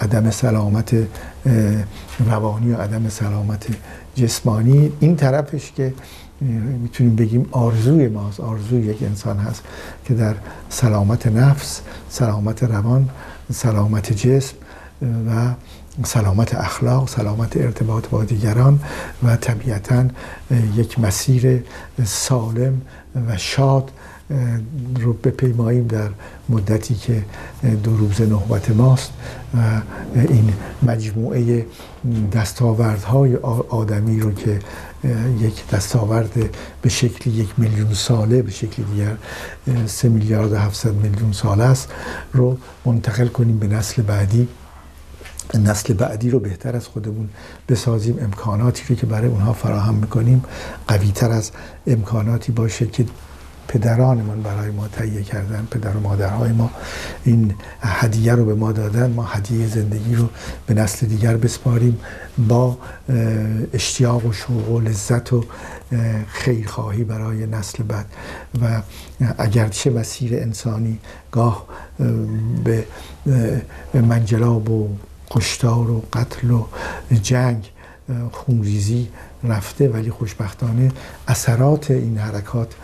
عدم 0.00 0.30
سلامت 0.30 0.96
روانی 2.26 2.72
و 2.72 2.76
عدم 2.76 3.08
سلامت 3.08 3.66
جسمانی. 4.14 4.92
این 5.00 5.16
طرفش 5.16 5.72
که 5.76 5.94
می‌تونیم 6.40 7.16
بگیم 7.16 7.48
آرزوی 7.52 8.08
ماست 8.08 8.40
آرزوی 8.40 8.80
یک 8.80 9.02
انسان 9.02 9.38
هست 9.38 9.62
که 10.04 10.14
در 10.14 10.34
سلامت 10.68 11.26
نفس 11.26 11.80
سلامت 12.08 12.62
روان 12.62 13.08
سلامت 13.52 14.12
جسم 14.12 14.54
و 15.02 15.54
سلامت 16.04 16.54
اخلاق 16.54 17.08
سلامت 17.08 17.56
ارتباط 17.56 18.08
با 18.08 18.24
دیگران 18.24 18.80
و 19.22 19.36
طبیعتا 19.36 20.04
یک 20.76 20.98
مسیر 20.98 21.64
سالم 22.04 22.80
و 23.28 23.36
شاد 23.36 23.90
رو 25.00 25.12
بپیماییم 25.12 25.86
در 25.86 26.08
مدتی 26.48 26.94
که 26.94 27.24
دو 27.84 27.96
روز 27.96 28.20
نهبت 28.20 28.70
ماست 28.70 29.12
و 29.54 29.80
این 30.14 30.52
مجموعه 30.82 31.66
دستاوردهای 32.32 33.36
آدمی 33.68 34.20
رو 34.20 34.32
که 34.32 34.58
یک 35.40 35.68
دستاورد 35.68 36.56
به 36.82 36.88
شکل 36.88 37.30
یک 37.30 37.48
میلیون 37.56 37.94
ساله 37.94 38.42
به 38.42 38.50
شکل 38.50 38.82
دیگر 38.82 39.16
سه 39.86 40.08
میلیارد 40.08 40.52
و 40.52 40.56
هفتصد 40.56 40.94
میلیون 40.94 41.32
ساله 41.32 41.64
است 41.64 41.88
رو 42.32 42.58
منتقل 42.84 43.26
کنیم 43.26 43.58
به 43.58 43.66
نسل 43.66 44.02
بعدی. 44.02 44.48
نسل 45.54 45.94
بعدی 45.94 46.30
رو 46.30 46.38
بهتر 46.38 46.76
از 46.76 46.86
خودمون 46.86 47.28
بسازیم. 47.68 48.18
امکاناتی 48.20 48.96
که 48.96 49.06
برای 49.06 49.28
اونها 49.28 49.52
فراهم 49.52 49.94
می‌کنیم 49.94 50.44
قویتر 50.88 51.30
از 51.30 51.50
امکاناتی 51.86 52.52
باشه 52.52 52.86
که 52.86 53.04
پدرانمان 53.70 54.42
برای 54.42 54.70
ما 54.70 54.88
تهیه 54.88 55.22
کردن 55.22 55.68
پدر 55.70 55.96
و 55.96 56.00
مادرهای 56.00 56.52
ما 56.52 56.70
این 57.24 57.54
هدیه 57.80 58.34
رو 58.34 58.44
به 58.44 58.54
ما 58.54 58.72
دادن 58.72 59.10
ما 59.10 59.24
هدیه 59.24 59.66
زندگی 59.66 60.14
رو 60.14 60.28
به 60.66 60.74
نسل 60.74 61.06
دیگر 61.06 61.36
بسپاریم 61.36 61.98
با 62.38 62.78
اشتیاق 63.72 64.26
و 64.26 64.32
شوق 64.32 64.70
و 64.70 64.80
لذت 64.80 65.32
و 65.32 65.44
خیرخواهی 66.28 67.04
برای 67.04 67.46
نسل 67.46 67.82
بعد. 67.82 68.06
و 68.62 68.82
اگرچه 69.38 69.90
مسیر 69.90 70.34
انسانی 70.34 70.98
گاه 71.32 71.66
به 72.64 72.84
منجلاب 73.94 74.70
و 74.70 74.88
کشتار 75.30 75.90
و 75.90 76.04
قتل 76.12 76.50
و 76.50 76.66
جنگ 77.22 77.70
خونریزی 78.32 79.08
رفته 79.44 79.88
ولی 79.88 80.10
خوشبختانه 80.10 80.92
اثرات 81.28 81.90
این 81.90 82.18
حرکات 82.18 82.74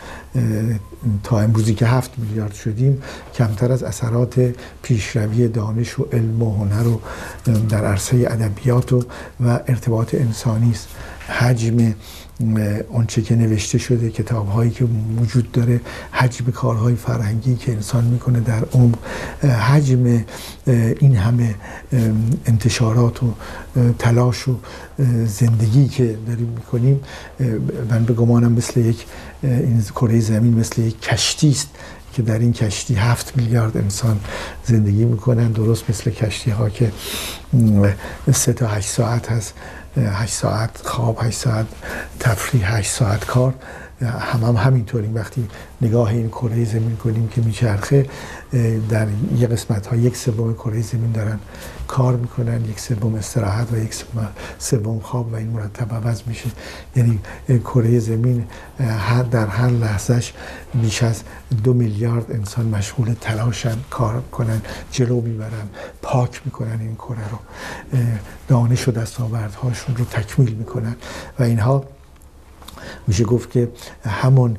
تا 1.22 1.40
امروزی 1.40 1.74
که 1.74 1.86
هفت 1.86 2.18
میلیارد 2.18 2.54
شدیم 2.54 3.02
کمتر 3.34 3.72
از 3.72 3.82
اثرات 3.82 4.54
پیشروی 4.82 5.48
دانش 5.48 5.98
و 5.98 6.08
علم 6.12 6.42
و 6.42 6.56
هنر 6.56 6.86
و 6.86 7.00
در 7.68 7.84
عرصه 7.84 8.16
ادبیات 8.16 8.92
و, 8.92 9.04
و 9.40 9.48
ارتباط 9.68 10.14
انسانی 10.14 10.70
است. 10.70 10.88
حجم 11.28 11.94
آنچه 12.92 13.22
که 13.22 13.34
نوشته 13.34 13.78
شده 13.78 14.10
کتاب 14.10 14.48
هایی 14.48 14.70
که 14.70 14.84
وجود 15.20 15.52
داره 15.52 15.80
حجم 16.10 16.44
کارهای 16.44 16.94
فرهنگی 16.94 17.56
که 17.56 17.72
انسان 17.72 18.04
می‌کنه 18.04 18.40
در 18.40 18.64
عمر 18.72 18.96
حجم 19.48 20.24
این 21.00 21.16
همه 21.16 21.54
انتشارات 22.46 23.22
و 23.22 23.34
تلاش 23.98 24.48
و 24.48 24.56
زندگی 25.26 25.88
که 25.88 26.18
داریم 26.26 26.46
می‌کنیم 26.46 27.00
من 27.90 28.04
به 28.04 28.14
گمانم 28.14 28.52
مثل 28.52 28.80
یک 28.80 29.06
این 29.42 29.82
کره 29.82 30.20
زمین 30.20 30.54
مثل 30.54 30.82
یک 30.82 31.00
کشتی 31.00 31.50
است 31.50 31.68
که 32.12 32.22
در 32.22 32.38
این 32.38 32.52
کشتی 32.52 32.94
هفت 32.94 33.36
میلیارد 33.36 33.76
انسان 33.76 34.20
زندگی 34.64 35.04
می‌کنن. 35.04 35.52
درست 35.52 35.90
مثل 35.90 36.10
کشتی 36.10 36.50
ها 36.50 36.70
که 36.70 36.92
سه 38.32 38.52
تا 38.52 38.66
هشت 38.66 38.88
ساعت 38.88 39.32
هست. 39.32 39.54
هشت 39.98 40.32
ساعت 40.32 40.70
خواب 40.84 41.18
هشت 41.22 41.38
ساعت 41.38 41.66
تفریح 42.20 42.74
هشت 42.74 42.90
ساعت 42.90 43.24
کار. 43.24 43.54
هم 44.00 44.44
هم 44.44 44.56
همینطوریم. 44.56 45.14
وقتی 45.14 45.48
نگاه 45.80 46.08
این 46.08 46.28
کره 46.28 46.64
زمین 46.64 46.96
کنیم 46.96 47.28
که 47.28 47.40
میچرخه 47.40 48.06
در 48.88 49.06
یک 49.36 49.48
قسمت 49.48 49.86
ها 49.86 49.96
یک 49.96 50.16
سوم 50.16 50.54
کره 50.54 50.82
زمین 50.82 51.12
دارن 51.12 51.38
کار 51.88 52.16
می‌کنن 52.16 52.64
یک 52.64 52.80
سوم 52.80 53.14
استراحت 53.14 53.72
و 53.72 53.76
یک 53.76 54.04
سوم 54.58 55.00
خواب 55.00 55.32
و 55.32 55.36
این 55.36 55.48
مرتب 55.48 55.94
عوض 55.94 56.22
میشه. 56.26 56.50
یعنی 56.96 57.20
کره 57.48 57.98
زمین 57.98 58.44
در 59.30 59.46
هر 59.46 59.68
لحظهش 59.68 60.32
بیش 60.74 61.02
از 61.02 61.22
دو 61.64 61.72
میلیارد 61.72 62.32
انسان 62.32 62.66
مشغول 62.66 63.14
تلاشن 63.20 63.76
کار 63.90 64.22
کنن 64.32 64.62
جلو 64.92 65.20
می‌برن 65.20 65.68
پاک 66.02 66.40
می‌کنن 66.44 66.80
این 66.80 66.94
کره 66.94 67.30
رو. 67.30 67.38
دانش 68.48 68.88
و 68.88 68.90
دستاوردهاشون 68.90 69.96
رو 69.96 70.04
تکمیل 70.04 70.54
می‌کنن 70.54 70.96
و 71.38 71.42
اینها 71.42 71.84
میشه 73.06 73.24
گفت 73.24 73.50
که 73.50 73.68
همون 74.04 74.56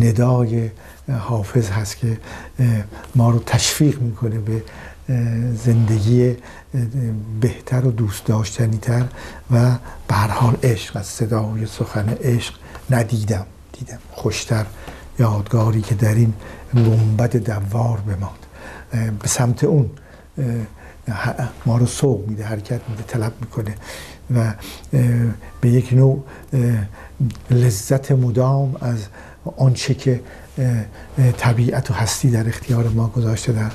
ندای 0.00 0.70
حافظ 1.18 1.70
هست 1.70 1.96
که 1.96 2.18
ما 3.14 3.30
رو 3.30 3.38
تشویق 3.38 4.00
می‌کنه 4.00 4.38
به 4.38 4.62
زندگی 5.64 6.36
بهتر 7.40 7.86
و 7.86 7.90
دوست 7.90 8.24
داشتنی 8.24 8.78
تر 8.78 9.04
و 9.50 9.78
به 10.08 10.14
حال 10.14 10.56
عشق 10.62 10.96
از 10.96 11.06
صدای 11.06 11.66
سخن 11.66 12.08
عشق 12.08 12.54
ندیدم. 12.90 13.46
دیدم 13.72 13.98
خوشتر 14.12 14.66
یادگاری 15.18 15.80
که 15.82 15.94
در 15.94 16.14
این 16.14 16.34
گنبد 16.74 17.36
دوار 17.36 18.00
بماند. 18.00 18.46
به 19.22 19.28
سمت 19.28 19.64
اون 19.64 19.90
ما 21.66 21.78
رو 21.78 21.86
سوق 21.86 22.28
میده 22.28 22.44
حرکت 22.44 22.80
میده 22.88 23.02
طلب 23.02 23.32
می‌کنه 23.40 23.74
و 24.34 24.54
به 25.60 25.68
یک 25.68 25.92
نوع 25.92 26.24
لذت 27.50 28.12
مدام 28.12 28.76
از 28.80 29.06
آنچه 29.56 29.94
که 29.94 30.20
طبیعت 31.38 31.90
و 31.90 31.94
هستی 31.94 32.30
در 32.30 32.48
اختیار 32.48 32.88
ما 32.88 33.08
گذاشته 33.08 33.52
در 33.52 33.70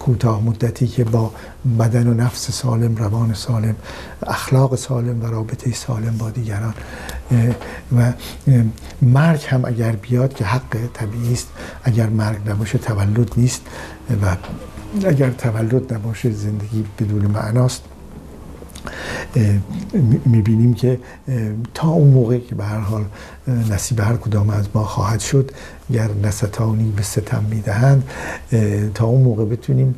کوتاه 0.00 0.42
مدتی 0.42 0.86
که 0.86 1.04
با 1.04 1.32
بدن 1.78 2.06
و 2.06 2.14
نفس 2.14 2.50
سالم 2.50 2.96
روان 2.96 3.34
سالم 3.34 3.74
اخلاق 4.26 4.74
سالم 4.74 5.22
و 5.22 5.26
رابطه 5.26 5.72
سالم 5.72 6.18
با 6.18 6.30
دیگران 6.30 6.74
و 7.96 8.12
مرگ 9.02 9.44
هم 9.48 9.64
اگر 9.64 9.92
بیاد 9.92 10.34
که 10.34 10.44
حق 10.44 10.76
طبیعی 10.94 11.32
است 11.32 11.48
اگر 11.84 12.06
مرگ 12.06 12.50
نباشه 12.50 12.78
تولد 12.78 13.32
نیست 13.36 13.62
و 14.22 14.36
اگر 15.04 15.30
تولد 15.30 15.94
نباشه 15.94 16.30
زندگی 16.30 16.84
بدون 16.98 17.26
معناست. 17.26 17.82
می‌بینیم 20.26 20.74
که 20.74 20.98
تا 21.74 21.88
اون 21.88 22.08
موقع 22.08 22.38
که 22.38 22.54
به 22.54 22.64
هر 22.64 22.78
حال 22.78 23.04
نصیب 23.70 24.00
هر 24.00 24.16
کدام 24.16 24.50
از 24.50 24.68
ما 24.74 24.84
خواهد 24.84 25.20
شد 25.20 25.50
گر 25.92 26.10
نستانی 26.22 26.92
به 26.96 27.02
ستم 27.02 27.44
می‌دهند 27.50 28.08
تا 28.94 29.06
اون 29.06 29.22
موقع 29.22 29.44
بتونیم 29.44 29.94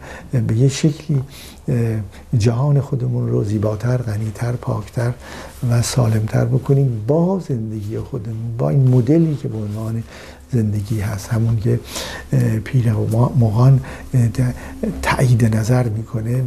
به 0.47 0.57
یه 0.57 0.69
شکلی 0.69 1.23
جهان 2.39 2.81
خودمون 2.81 3.29
رو 3.29 3.45
زیباتر، 3.45 3.97
غنیتر، 3.97 4.53
پاکتر 4.53 5.13
و 5.71 5.83
سالمتر 5.83 6.45
بکنیم 6.45 7.05
با 7.07 7.43
زندگی 7.49 7.99
خودمون 7.99 8.57
با 8.59 8.71
این 8.71 8.89
مدلی 8.89 9.35
که 9.35 9.49
به 9.49 9.57
عنوان 9.57 10.03
زندگی 10.53 11.01
هست. 11.01 11.29
همون 11.29 11.61
که 11.61 11.81
پیر 12.65 12.93
مغان 13.41 13.81
تایید 15.03 15.57
نظر 15.57 15.89
می‌کنه 15.89 16.43
و 16.43 16.45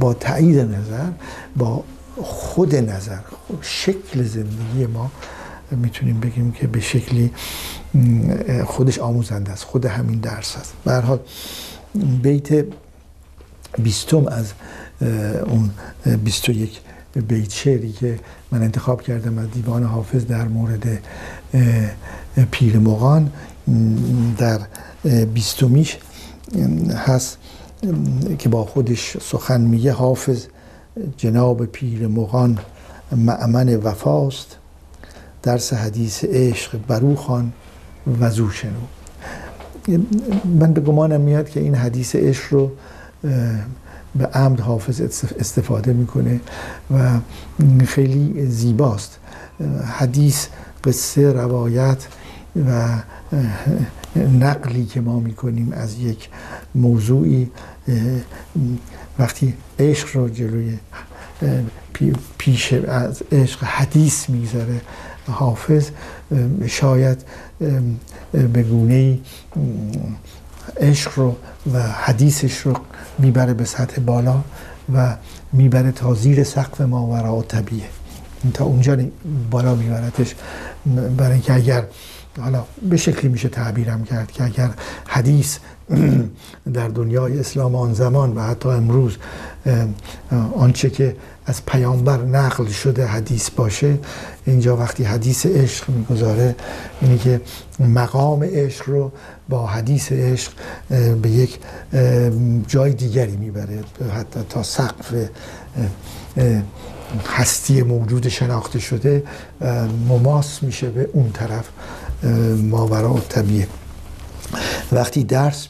با 0.00 0.14
تایید 0.14 0.58
نظر 0.58 1.08
با 1.56 1.84
خود 2.22 2.74
نظر 2.74 3.18
شکل 3.60 4.22
زندگی 4.22 4.86
ما 4.94 5.10
می‌تونیم 5.70 6.20
بگیم 6.20 6.52
که 6.52 6.66
به 6.66 6.80
شکلی 6.80 7.32
خودش 8.64 8.98
آموزنده 8.98 9.52
است 9.52 9.64
خود 9.64 9.86
همین 9.86 10.18
درس 10.18 10.56
هست 10.56 10.72
به 10.84 10.94
حال 10.94 11.18
بیت 12.22 12.64
بیستم 13.78 14.26
از 14.26 14.52
اون 15.46 15.70
بیست 16.24 16.48
و 16.48 16.52
یک 16.52 16.80
بیت 17.28 17.52
شعری 17.52 17.92
که 17.92 18.18
من 18.52 18.62
انتخاب 18.62 19.02
کردم 19.02 19.38
از 19.38 19.50
دیوان 19.50 19.84
حافظ 19.84 20.26
در 20.26 20.48
مورد 20.48 20.98
پیر 22.50 22.78
مغان 22.78 23.32
در 24.38 24.60
بیستمیش 25.34 25.98
هست 27.06 27.38
که 28.38 28.48
با 28.48 28.64
خودش 28.64 29.16
سخن 29.22 29.60
میگه 29.60 29.92
حافظ 29.92 30.46
جناب 31.16 31.66
پیر 31.66 32.06
مغان 32.06 32.58
معمن 33.16 33.76
وفاست 33.76 34.56
درس 35.42 35.72
حدیث 35.72 36.24
عشق 36.24 36.78
برو 36.88 37.16
خان 37.16 37.52
وزو 38.20 38.50
شنو. 38.50 38.70
من 40.44 40.72
به 40.72 40.80
گمانم 40.80 41.20
میاد 41.20 41.48
که 41.50 41.60
این 41.60 41.74
حدیث 41.74 42.16
عشق 42.16 42.52
رو 42.52 42.70
به 44.18 44.26
عمد 44.26 44.60
حافظ 44.60 45.00
استفاده 45.38 45.92
می‌کنه 45.92 46.40
و 46.90 47.18
خیلی 47.86 48.46
زیباست. 48.46 49.18
حدیث 49.98 50.46
قصه 50.84 51.32
روایت 51.32 52.06
و 52.68 52.88
نقلی 54.16 54.84
که 54.84 55.00
ما 55.00 55.20
می‌کنیم 55.20 55.72
از 55.72 55.98
یک 55.98 56.28
موضوعی 56.74 57.50
وقتی 59.18 59.54
عشق 59.78 60.16
رو 60.16 60.28
جلوی 60.28 60.78
پیش 62.38 62.72
از 62.72 63.22
عشق 63.32 63.64
حدیث 63.64 64.30
می‌گذاره 64.30 64.80
حافظ 65.26 65.90
شاید 66.66 67.24
به 68.52 68.62
گونه 68.62 69.18
عشق 70.80 71.18
رو 71.18 71.36
و 71.72 71.82
حدیثش 71.82 72.58
رو 72.58 72.72
می‌بره 73.18 73.54
به 73.54 73.64
سطح 73.64 74.00
بالا 74.00 74.40
و 74.94 75.16
می‌بره 75.52 75.92
تا 75.92 76.14
زیر 76.14 76.44
سقف 76.44 76.80
ماورا 76.80 77.42
طبیعه. 77.42 77.88
تا 78.54 78.64
اونجا 78.64 78.96
بالا 79.50 79.74
میبرتش. 79.74 80.34
برای 81.16 81.32
اینکه 81.32 81.54
اگر 81.54 81.84
حالا 82.40 82.64
به 82.90 82.96
شکلی 82.96 83.28
میشه 83.28 83.48
تعبیرم 83.48 84.04
کرد 84.04 84.32
که 84.32 84.44
اگر 84.44 84.70
حدیث 85.06 85.58
در 86.74 86.88
دنیای 86.88 87.40
اسلام 87.40 87.74
آن 87.74 87.94
زمان 87.94 88.36
و 88.36 88.40
حتی 88.40 88.68
امروز 88.68 89.16
آنچه 90.54 90.90
که 90.90 91.16
از 91.46 91.66
پیامبر 91.66 92.16
نقل 92.16 92.66
شده 92.66 93.06
حدیث 93.06 93.50
باشه 93.50 93.98
اینجا 94.46 94.76
وقتی 94.76 95.04
حدیث 95.04 95.46
عشق 95.46 95.90
می‌گذاره 95.90 96.54
اینه 97.00 97.18
که 97.18 97.40
مقام 97.78 98.44
عشق 98.44 98.88
رو 98.88 99.12
با 99.48 99.66
حدیث 99.66 100.12
عشق 100.12 100.52
به 101.22 101.30
یک 101.30 101.58
جای 102.68 102.92
دیگری 102.92 103.36
می‌بره 103.36 103.78
حتی 104.16 104.40
تا 104.50 104.62
سقف 104.62 105.14
هستی 107.26 107.82
موجود 107.82 108.28
شناخته 108.28 108.78
شده 108.78 109.22
مماس 110.08 110.62
میشه 110.62 110.90
به 110.90 111.08
اون 111.12 111.30
طرف 111.32 111.64
ماورا 112.62 113.14
و 113.14 113.20
طبیعه 113.20 113.68
وقتی 114.92 115.24
درس 115.24 115.68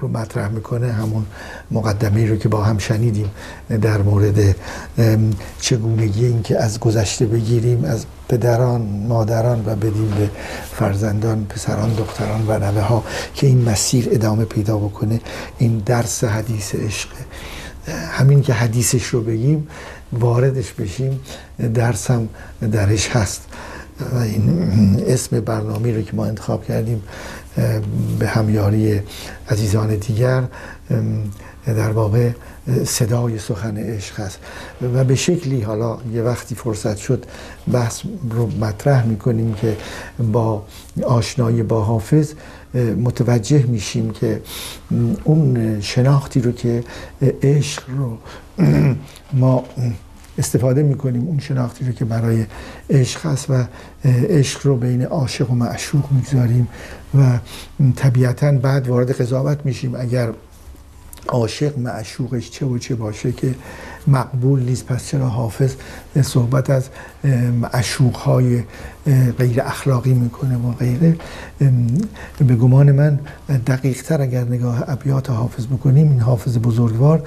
رو 0.00 0.08
مطرح 0.08 0.48
می‌کنه 0.48 0.92
همون 0.92 1.26
مقدمه 1.70 2.26
رو 2.26 2.36
که 2.36 2.48
با 2.48 2.64
هم 2.64 2.78
شنیدیم 2.78 3.30
در 3.82 4.02
مورد 4.02 4.56
چگونگی 5.60 6.26
این 6.26 6.42
که 6.42 6.58
از 6.62 6.80
گذشته 6.80 7.26
بگیریم 7.26 7.84
از 7.84 8.04
پدران 8.28 8.80
مادران 9.08 9.62
و 9.66 9.76
بدیم 9.76 10.10
به 10.18 10.30
فرزندان 10.72 11.44
پسران 11.44 11.94
دختران 11.94 12.44
و 12.48 12.58
نوه 12.58 12.80
ها 12.80 13.04
که 13.34 13.46
این 13.46 13.68
مسیر 13.68 14.08
ادامه 14.10 14.44
پیدا 14.44 14.78
بکنه. 14.78 15.20
این 15.58 15.82
درس 15.86 16.24
حدیث 16.24 16.74
عشقه 16.74 17.16
همین 18.10 18.42
که 18.42 18.52
حدیثش 18.52 19.04
رو 19.06 19.20
بگیم 19.20 19.68
واردش 20.12 20.72
بشیم 20.72 21.20
درس 21.74 22.10
هم 22.10 22.28
درش 22.72 23.08
هست. 23.08 23.42
این 24.22 25.04
اسم 25.06 25.40
برنامه 25.40 25.96
رو 25.96 26.02
که 26.02 26.16
ما 26.16 26.26
انتخاب 26.26 26.64
کردیم 26.64 27.02
به 28.18 28.26
همیاری 28.26 29.00
عزیزان 29.48 29.96
دیگر 29.96 30.42
در 31.66 31.90
واقع 31.90 32.30
صدای 32.84 33.38
سخن 33.38 33.76
عشق 33.76 34.20
است. 34.20 34.38
و 34.94 35.04
به 35.04 35.14
شکلی 35.14 35.60
حالا 35.60 35.98
یه 36.14 36.22
وقتی 36.22 36.54
فرصت 36.54 36.96
شد 36.96 37.26
بحث 37.72 38.02
رو 38.30 38.46
مطرح 38.46 39.06
می‌کنیم 39.06 39.54
که 39.54 39.76
با 40.32 40.62
آشنایی 41.02 41.62
با 41.62 41.84
حافظ 41.84 42.32
متوجه 42.74 43.62
میشیم 43.66 44.10
که 44.10 44.42
اون 45.24 45.80
شناختی 45.80 46.40
رو 46.40 46.52
که 46.52 46.84
عشق 47.42 47.82
رو 47.88 48.18
ما 49.40 49.64
استفاده 50.40 50.82
می‌کنیم 50.82 51.26
اون 51.26 51.38
شناختی 51.38 51.84
رو 51.84 51.92
که 51.92 52.04
برای 52.04 52.46
عشق 52.90 53.26
هست 53.26 53.50
و 53.50 53.64
عشق 54.04 54.66
رو 54.66 54.76
بین 54.76 55.02
عاشق 55.02 55.50
و 55.50 55.54
معشوق 55.54 56.04
می‌گذاریم 56.12 56.68
و 57.14 57.38
طبیعتا 57.96 58.52
بعد 58.52 58.88
وارد 58.88 59.12
قضاوت 59.20 59.58
میشیم 59.64 59.94
اگر 59.94 60.32
عاشق 61.28 61.78
معشوقش 61.78 62.50
چه 62.50 62.66
و 62.66 62.78
چه 62.78 62.94
باشه 62.94 63.32
که 63.32 63.54
مقبول 64.06 64.62
نیست. 64.62 64.86
پس 64.86 65.08
چرا 65.08 65.28
حافظ 65.28 65.74
صحبت 66.22 66.70
از 66.70 66.88
معشوق 67.60 68.16
های 68.16 68.62
غیر 69.38 69.60
اخلاقی 69.60 70.14
می‌کنه 70.14 70.56
و 70.56 70.72
غیره؟ 70.72 71.16
به 72.38 72.54
گمان 72.54 72.92
من 72.92 73.20
دقیق 73.66 74.02
تر 74.02 74.20
اگر 74.22 74.44
نگاه 74.44 74.84
ابیات 74.86 75.30
حافظ 75.30 75.66
بکنیم 75.66 76.10
این 76.10 76.20
حافظ 76.20 76.58
بزرگوار 76.58 77.22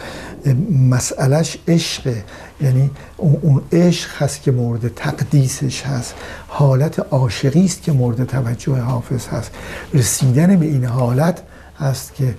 مسئلش 0.90 1.58
عشق 1.68 2.14
یعنی 2.62 2.90
اون 3.18 3.62
عشق 3.72 4.10
هست 4.24 4.42
که 4.42 4.52
مورد 4.52 4.88
تقدیسش 4.96 5.82
هست. 5.82 6.16
حالت 6.48 7.00
عاشقی 7.00 7.66
است 7.66 7.82
که 7.82 7.92
مورد 7.92 8.24
توجه 8.24 8.76
حافظ 8.76 9.28
هست. 9.28 9.52
رسیدن 9.94 10.56
به 10.56 10.66
این 10.66 10.86
حالت 10.86 11.42
هست 11.84 12.16
که 12.16 12.36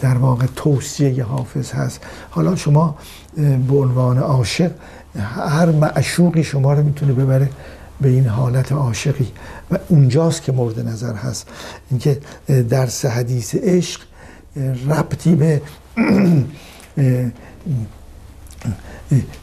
در 0.00 0.18
واقع 0.18 0.46
توصیه 0.56 1.24
حافظ 1.24 1.72
هست. 1.72 2.00
حالا 2.30 2.56
شما 2.56 2.98
به 3.36 3.76
عنوان 3.76 4.18
عاشق 4.18 4.70
هر 5.18 5.66
معشوقی 5.66 6.44
شما 6.44 6.72
رو 6.72 6.82
می‌تونه 6.82 7.12
ببره 7.12 7.50
به 8.00 8.08
این 8.08 8.26
حالت 8.26 8.72
عاشقی. 8.72 9.28
و 9.70 9.78
اونجاست 9.88 10.42
که 10.42 10.52
مورد 10.52 10.88
نظر 10.88 11.14
هست. 11.14 11.48
اینکه 11.90 12.20
درس 12.68 13.04
حدیث 13.04 13.54
عشق 13.54 14.00
ربطی 14.88 15.34
به 15.34 15.62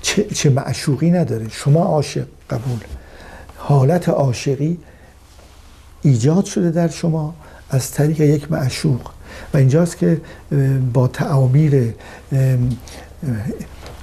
چه, 0.02 0.24
چه 0.24 0.50
معشوقی 0.50 1.12
نداره. 1.12 1.50
شما 1.50 1.84
عاشق 1.84 2.28
قبول. 2.50 2.80
حالت 3.58 4.10
عاشقی 4.10 4.78
ایجاد 6.02 6.46
شده 6.46 6.72
در 6.72 6.88
شما 6.88 7.36
از 7.70 7.92
طریق 7.92 8.22
یک 8.22 8.52
معشوق. 8.52 9.02
و 9.54 9.58
اینجاست 9.58 9.98
که 9.98 10.22
با 10.94 11.08
تعابیر 11.08 11.94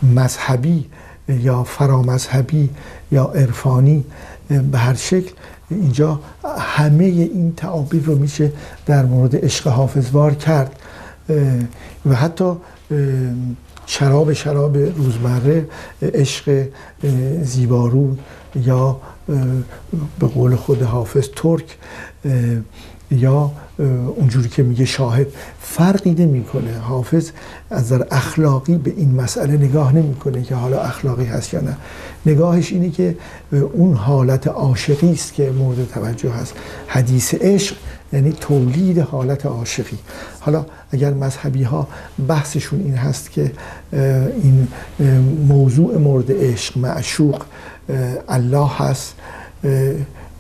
مذهبی 0.03 0.87
یا 1.29 1.65
فرامذهبی 1.65 2.71
یا 3.13 3.25
عرفانی 3.25 4.05
به 4.73 4.79
هر 4.79 4.95
شکل 4.95 5.33
اینجا 5.71 6.21
همه 6.59 7.05
این 7.05 7.53
تعابیر 7.57 8.03
رو 8.03 8.19
میشه 8.19 8.53
در 8.87 9.05
مورد 9.05 9.45
عشق 9.45 9.69
حافظوار 9.69 10.35
کرد. 10.35 10.77
و 12.07 12.15
حتی 12.15 12.53
شراب 13.87 14.33
شراب 14.33 14.77
روزمره 14.77 15.67
عشق 16.03 16.69
زیبارو 17.43 18.17
یا 18.57 19.01
به 20.19 20.27
قول 20.27 20.57
خود 20.57 20.83
حافظ 20.83 21.29
ترک 21.37 21.77
یا 23.11 23.53
اونجوری 24.17 24.49
که 24.49 24.63
میگه 24.63 24.85
شاهد 24.85 25.27
فرقی 25.61 26.11
نمی‌کنه. 26.11 26.79
حافظ 26.79 27.31
از 27.71 27.89
در 27.89 28.07
اخلاقی 28.11 28.77
به 28.77 28.93
این 28.97 29.15
مسئله 29.15 29.53
نگاه 29.57 29.93
نمی‌کنه 29.93 30.43
که 30.43 30.55
حالا 30.55 30.81
اخلاقی 30.83 31.25
هست 31.25 31.55
یا 31.55 31.61
نه. 31.61 31.77
نگاهش 32.27 32.73
اینه 32.73 32.91
که 32.91 33.17
اون 33.53 33.95
حالت 33.95 34.47
عاشقی 34.47 35.13
است 35.13 35.35
که 35.35 35.51
مورد 35.51 35.89
توجه 35.89 36.31
هست. 36.31 36.55
حدیث 36.87 37.35
عشق 37.35 37.77
یعنی 38.13 38.33
تولید 38.33 38.99
حالت 38.99 39.47
عاشقی. 39.47 39.99
حالا 40.41 40.67
اگر 40.91 41.15
مذهبی 41.15 41.63
ها 41.63 41.89
بحثشون 42.29 42.81
این 42.81 42.95
هست 42.95 43.31
که 43.31 43.53
این 44.43 44.69
موضوع 45.49 45.99
مورد 45.99 46.27
عشق 46.31 46.79
معشوق 46.79 47.43
الله 48.29 48.71
هست 48.79 49.15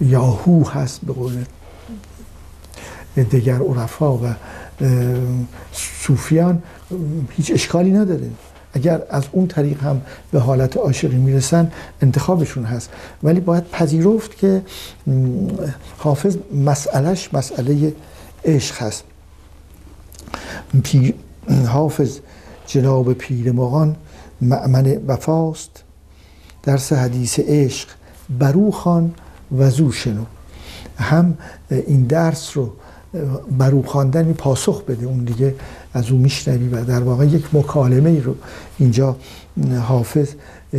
یاهو 0.00 0.68
هست 0.68 1.00
به 1.06 1.12
قول 1.12 1.32
دیگر 3.22 3.58
عرفا 3.62 4.16
و 4.16 4.34
صوفیان 5.72 6.62
هیچ 7.30 7.50
اشکالی 7.50 7.90
نداره. 7.90 8.30
اگر 8.72 9.02
از 9.10 9.24
اون 9.32 9.46
طریق 9.46 9.82
هم 9.82 10.00
به 10.32 10.40
حالت 10.40 10.76
عاشقی 10.76 11.16
می‌رسن 11.16 11.72
انتخابشون 12.02 12.64
هست. 12.64 12.90
ولی 13.22 13.40
باید 13.40 13.70
پذیرفت 13.70 14.38
که 14.38 14.62
حافظ 15.98 16.36
مسئلهش 16.54 17.28
مسئله 17.32 17.94
عشق 18.44 18.82
هست. 18.82 19.04
حافظ 21.66 22.18
جناب 22.66 23.12
پیر 23.12 23.52
مغان 23.52 23.96
معمن 24.40 25.00
وفاست. 25.06 25.82
درس 26.62 26.92
حدیث 26.92 27.38
عشق 27.38 27.88
برو 28.38 28.70
خان 28.70 29.14
و 29.58 29.70
زو 29.70 29.92
شنو. 29.92 30.24
هم 30.98 31.38
این 31.70 32.02
درس 32.02 32.56
رو 32.56 32.72
برو 33.58 33.82
خواندن 33.82 34.32
پاسخ 34.32 34.82
بده. 34.82 35.06
اون 35.06 35.24
دیگه 35.24 35.54
از 35.92 36.10
اون 36.10 36.20
میشنوی 36.20 36.68
و 36.68 36.84
در 36.84 37.00
واقع 37.00 37.26
یک 37.26 37.44
مکالمه 37.52 38.10
ای 38.10 38.20
رو 38.20 38.34
اینجا 38.78 39.16
حافظ 39.82 40.28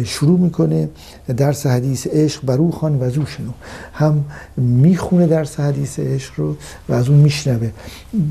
شروع 0.06 0.40
می‌کنه. 0.40 0.90
درس 1.38 1.66
حدیث 1.66 2.08
عشق 2.08 2.46
برو 2.46 2.72
خان 2.72 2.96
و 2.96 3.04
از 3.04 3.14
شنو. 3.14 3.52
هم 3.94 4.26
می‌خونه 4.58 5.28
درس 5.28 5.60
حدیث 5.60 6.00
عشق 6.00 6.34
رو 6.38 6.56
و 6.90 6.94
از 6.94 7.10
اون 7.10 7.20
میشنوه. 7.20 7.72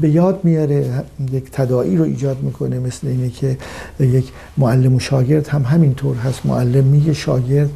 به 0.00 0.10
یاد 0.10 0.40
میاره 0.44 1.04
یک 1.32 1.50
تداعی 1.50 1.96
رو 1.96 2.04
ایجاد 2.04 2.42
می‌کنه 2.42 2.78
مثل 2.78 3.06
اینه 3.06 3.30
که 3.30 3.58
یک 4.00 4.32
معلم 4.56 4.94
و 4.94 5.00
شاگرد 5.00 5.48
هم 5.48 5.62
همینطور 5.62 6.16
هست. 6.16 6.46
معلم 6.46 6.84
میگه 6.84 7.12
شاگرد 7.12 7.70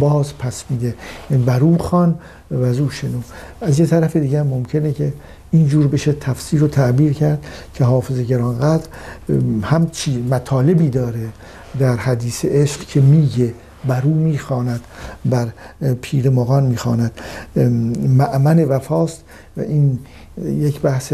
باز 0.00 0.38
پس 0.38 0.64
میده. 0.70 0.94
برو 1.46 1.78
خان 1.78 2.18
و 2.50 2.62
از 2.62 2.76
شنو. 2.76 3.20
از 3.60 3.80
یه 3.80 3.86
طرف 3.86 4.16
دیگه 4.16 4.40
هم 4.40 4.46
ممکنه 4.46 4.92
که 4.92 5.12
اینجور 5.50 5.86
بشه 5.86 6.12
تفسیر 6.12 6.64
و 6.64 6.68
تعبیر 6.68 7.12
کرد 7.12 7.44
که 7.74 7.84
حافظ 7.84 8.18
گرانقدر 8.18 8.84
همچی 9.62 10.22
مطالبی 10.22 10.88
داره 10.88 11.28
در 11.78 11.96
حدیث 11.96 12.44
عشق 12.44 12.80
که 12.80 13.00
میگه 13.00 13.54
بر 13.88 14.02
او 14.04 14.14
می‌خواند 14.14 14.80
بر 15.24 15.48
پیر 16.02 16.30
مغان 16.30 16.66
می‌خواند. 16.66 17.12
معمن 18.08 18.64
وفاست 18.64 19.24
و 19.56 19.60
این 19.60 19.98
یک 20.46 20.80
بحث 20.80 21.12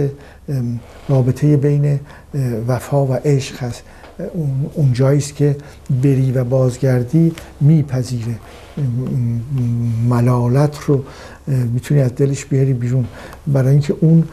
رابطه 1.09 1.57
بین 1.57 2.01
وفا 2.68 3.07
و 3.07 3.12
عشق 3.12 3.62
هست. 3.62 3.83
اون 4.75 4.92
جاییست 4.92 5.35
که 5.35 5.57
بری 6.03 6.33
و 6.33 6.44
بازگردی 6.44 7.33
میپذیره. 7.61 8.35
ملالت 10.09 10.79
رو 10.87 11.05
می‌تونی 11.47 12.01
از 12.01 12.15
دلش 12.15 12.45
بیاری 12.45 12.73
بیرون. 12.73 13.05
برای 13.47 13.71
اینکه 13.71 13.95
اون 14.01 14.25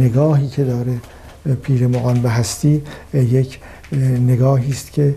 نگاهی 0.00 0.48
که 0.48 0.64
داره 0.64 0.96
پیر 1.62 1.86
مغان 1.86 2.22
به 2.22 2.30
هستی 2.30 2.82
یک 3.14 3.60
نگاهی 4.26 4.70
است 4.70 4.92
که 4.92 5.14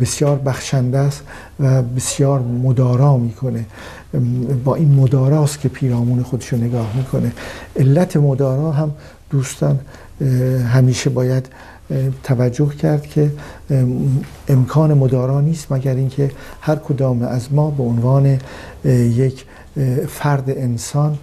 بسیار 0.00 0.38
بخشنده 0.38 0.98
است 0.98 1.22
و 1.60 1.82
بسیار 1.82 2.40
مدارا 2.40 3.16
می‌کنه. 3.16 3.64
با 4.64 4.74
این 4.74 4.94
مداراست 4.94 5.60
که 5.60 5.68
پیرامون 5.68 6.22
خودش 6.22 6.48
رو 6.48 6.58
نگاه 6.58 6.96
می‌کنه. 6.96 7.32
علت 7.76 8.16
مدارا 8.16 8.72
هم 8.72 8.92
دوستان 9.30 9.78
همیشه 10.72 11.10
باید 11.10 11.46
توجه 12.22 12.68
کرد 12.68 13.06
که 13.06 13.30
امکان 14.48 14.94
مدارا 14.94 15.40
نیست 15.40 15.72
مگر 15.72 15.94
اینکه 15.94 16.30
هر 16.60 16.76
کدام 16.76 17.22
از 17.22 17.52
ما 17.52 17.70
به 17.70 17.82
عنوان 17.82 18.38
یک 18.84 19.44
فرد 20.08 20.50
انسان 20.50 21.18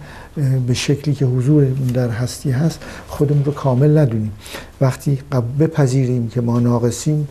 به 0.66 0.74
شکلی 0.74 1.14
که 1.14 1.26
حضور 1.26 1.64
در 1.94 2.08
هستی 2.08 2.50
هست 2.50 2.80
خودمون 3.08 3.44
رو 3.44 3.52
کامل 3.52 3.98
ندونیم. 3.98 4.32
وقتی 4.80 5.18
بپذیریم 5.58 6.28
که 6.28 6.40
ما 6.40 6.60
ناقصیم 6.60 7.28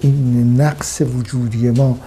این 0.00 0.60
نقص 0.60 1.00
وجودی 1.00 1.70
ما 1.70 1.98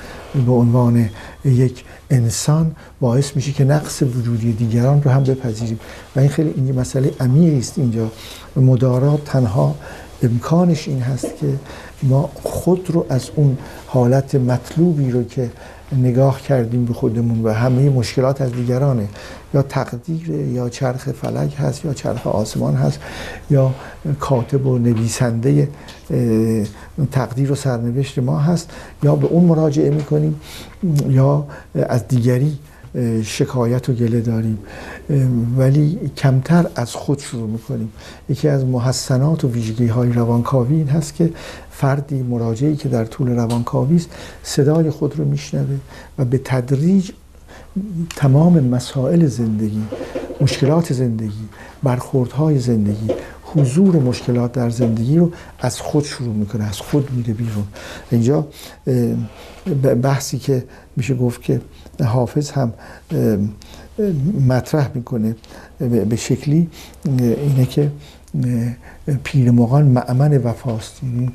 به 0.46 0.52
عنوان 0.52 1.10
یک 1.46 1.84
انسان 2.10 2.76
باعث 3.00 3.36
میشه 3.36 3.52
که 3.52 3.64
نقص 3.64 4.02
وجودی 4.02 4.54
دیگران 4.54 5.04
رو 5.04 5.12
هم 5.12 5.24
بپذیریم. 5.24 5.80
و 6.16 6.20
این 6.20 6.30
خیلی 6.30 6.54
این 6.56 6.80
مسئله 6.80 7.12
عمیقی 7.20 7.60
است 7.60 7.80
اینجا. 7.80 8.12
مدارات 8.56 9.26
تنها 9.26 9.76
امکانش 10.24 10.88
این 10.88 11.02
هست 11.02 11.38
که 11.40 11.48
ما 12.04 12.30
خود 12.44 12.90
رو 12.90 13.06
از 13.10 13.30
اون 13.36 13.58
حالت 13.88 14.36
مطلوبی 14.36 15.12
رو 15.12 15.24
که 15.24 15.52
نگاه 15.92 16.42
کردیم 16.42 16.86
به 16.86 16.94
خودمون 16.94 17.44
و 17.44 17.54
همه 17.54 17.90
مشکلات 17.90 18.42
از 18.42 18.52
دیگرانه 18.52 19.08
یا 19.54 19.62
تقدیر 19.62 20.30
یا 20.30 20.70
چرخ 20.70 21.12
فلک 21.12 21.56
هست 21.58 21.86
یا 21.86 21.94
چرخ 21.94 22.28
آسمان 22.28 22.76
هست 22.76 23.00
یا 23.50 23.72
کاتب 24.20 24.66
و 24.66 24.78
نویسنده 24.78 25.70
تقدیر 27.12 27.52
و 27.52 27.56
سرنوشت 27.56 28.20
ما 28.20 28.40
هست 28.40 28.70
یا 29.04 29.16
به 29.16 29.28
اون 29.28 29.46
مراجعه 29.46 29.90
می‌کنیم 29.90 30.42
یا 31.10 31.48
از 31.74 32.08
دیگری 32.08 32.58
شکایت 33.24 33.90
و 33.90 33.94
گله 33.94 34.22
داریم. 34.22 34.58
ولی 35.58 36.12
کمتر 36.18 36.66
از 36.76 36.94
خود 36.94 37.20
شروع 37.20 37.50
می‌کنیم. 37.50 37.92
یکی 38.30 38.48
از 38.48 38.66
محسنات 38.66 39.44
و 39.44 39.50
ویژگی 39.50 39.88
های 39.88 40.12
روانکاوی 40.12 40.76
این 40.76 40.88
هست 40.88 41.16
که 41.16 41.30
فردی 41.72 42.24
مراجعی 42.24 42.76
که 42.76 42.90
در 42.90 43.06
طول 43.06 43.30
روانکاوی 43.30 43.96
است 43.96 44.10
صدای 44.44 44.90
خود 44.90 45.20
رو 45.20 45.26
میشنوه 45.26 45.78
و 46.20 46.26
به 46.26 46.38
تدریج 46.38 47.12
تمام 48.16 48.60
مسائل 48.60 49.28
زندگی 49.28 49.82
مشکلات 50.42 50.94
زندگی 50.94 51.50
برخوردهای 51.84 52.60
زندگی 52.60 53.08
حضور 53.56 53.96
مشکلات 53.96 54.52
در 54.52 54.70
زندگی 54.70 55.18
رو 55.18 55.32
از 55.60 55.80
خود 55.82 56.04
شروع 56.04 56.34
می‌کنه 56.34 56.64
از 56.64 56.78
خود 56.80 57.12
میره 57.12 57.34
بیرون. 57.34 57.64
اینجا 58.12 58.48
بحثی 60.02 60.38
که 60.38 60.64
میشه 60.96 61.16
گفت 61.16 61.42
که 61.42 61.62
حافظ 62.06 62.52
هم 62.52 62.74
مطرح 64.48 64.92
می‌کنه 64.96 65.36
به 65.80 66.16
شکلی 66.16 66.70
اینه 67.20 67.66
که 67.66 67.92
پیرمغان 69.24 69.86
معمن 69.86 70.38
وفاست 70.38 71.02
یعنی 71.04 71.34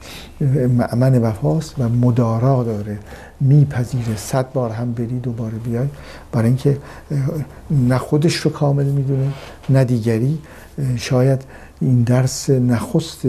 معمن 0.66 1.18
وفاست 1.18 1.74
و 1.78 1.88
مدارا 1.88 2.64
داره. 2.64 2.98
میپذیره. 3.40 4.16
صد 4.16 4.52
بار 4.52 4.70
هم 4.70 4.92
بری 4.92 5.20
دوباره 5.20 5.58
بیای. 5.58 5.86
برای 6.32 6.46
اینکه 6.46 6.78
نه 7.70 7.98
خودش 7.98 8.34
رو 8.34 8.50
کامل 8.50 8.84
می‌دونه 8.84 9.32
نه 9.68 9.84
دیگری. 9.84 10.38
شاید 10.96 11.42
این 11.80 12.02
درس 12.02 12.50
نخست 12.50 13.20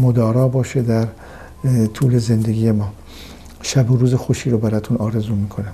مدارا 0.00 0.48
باشه 0.48 0.82
در 0.82 1.08
طول 1.94 2.18
زندگی 2.18 2.70
ما. 2.70 2.92
شب 3.62 3.90
و 3.90 3.96
روز 3.96 4.14
خوشی 4.14 4.50
رو 4.50 4.58
براتون 4.58 4.96
آرزو 4.96 5.34
می‌کنم. 5.34 5.72